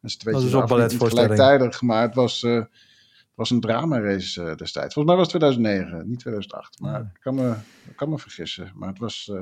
[0.00, 1.32] met z'n tweetjes Dat is ook balletvoorstelling.
[1.32, 2.60] gelijktijdig, maar het was, eh,
[3.40, 4.94] was een drama-race eh, destijds.
[4.94, 6.80] Volgens mij was het 2009, niet 2008.
[6.80, 6.98] Maar Ja.
[7.14, 7.54] ik kan me,
[7.90, 8.72] ik kan me vergissen.
[8.74, 9.30] Maar het was...
[9.32, 9.40] eh,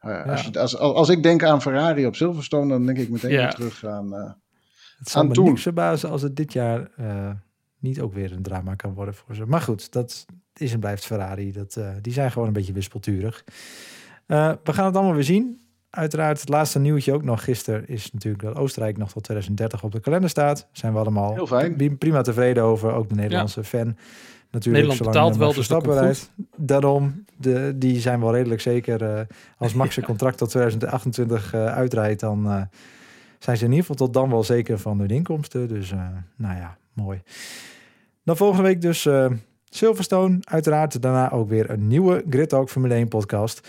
[0.00, 0.22] ja, Ja.
[0.32, 3.38] als, je, als, als ik denk aan Ferrari op Silverstone, dan denk ik meteen Ja.
[3.42, 4.14] weer terug aan.
[4.14, 4.32] eh,
[4.98, 5.44] Het zal aan me toen.
[5.44, 6.90] niks verbazen als het dit jaar
[7.78, 9.46] niet ook weer een drama kan worden voor ze.
[9.46, 11.52] Maar goed, dat is en blijft Ferrari.
[11.52, 13.44] Dat, die zijn gewoon een beetje wispelturig.
[14.26, 15.60] We gaan het allemaal weer zien.
[15.94, 19.92] Uiteraard, het laatste nieuwtje ook nog gisteren is natuurlijk dat Oostenrijk nog tot 2030 op
[19.92, 20.66] de kalender staat.
[20.72, 21.76] Zijn we allemaal Heel fijn.
[21.76, 22.92] pri- prima tevreden over.
[22.92, 23.96] Ook de Nederlandse fan.
[24.50, 26.30] Natuurlijk, Nederland zolang, betaalt wel, dus dat rijdt.
[26.56, 29.02] Daarom, de, die zijn wel redelijk zeker.
[29.16, 29.20] eh,
[29.58, 32.62] als Max zijn contract tot 2028 eh, uitrijdt, dan eh,
[33.38, 35.68] zijn ze in ieder geval tot dan wel zeker van hun inkomsten.
[35.68, 35.98] Dus eh,
[36.36, 37.22] nou ja, mooi.
[38.24, 39.26] Dan volgende week dus eh,
[39.68, 40.38] Silverstone.
[40.44, 43.68] Uiteraard daarna ook weer een nieuwe Grid Talk Formule 1 podcast.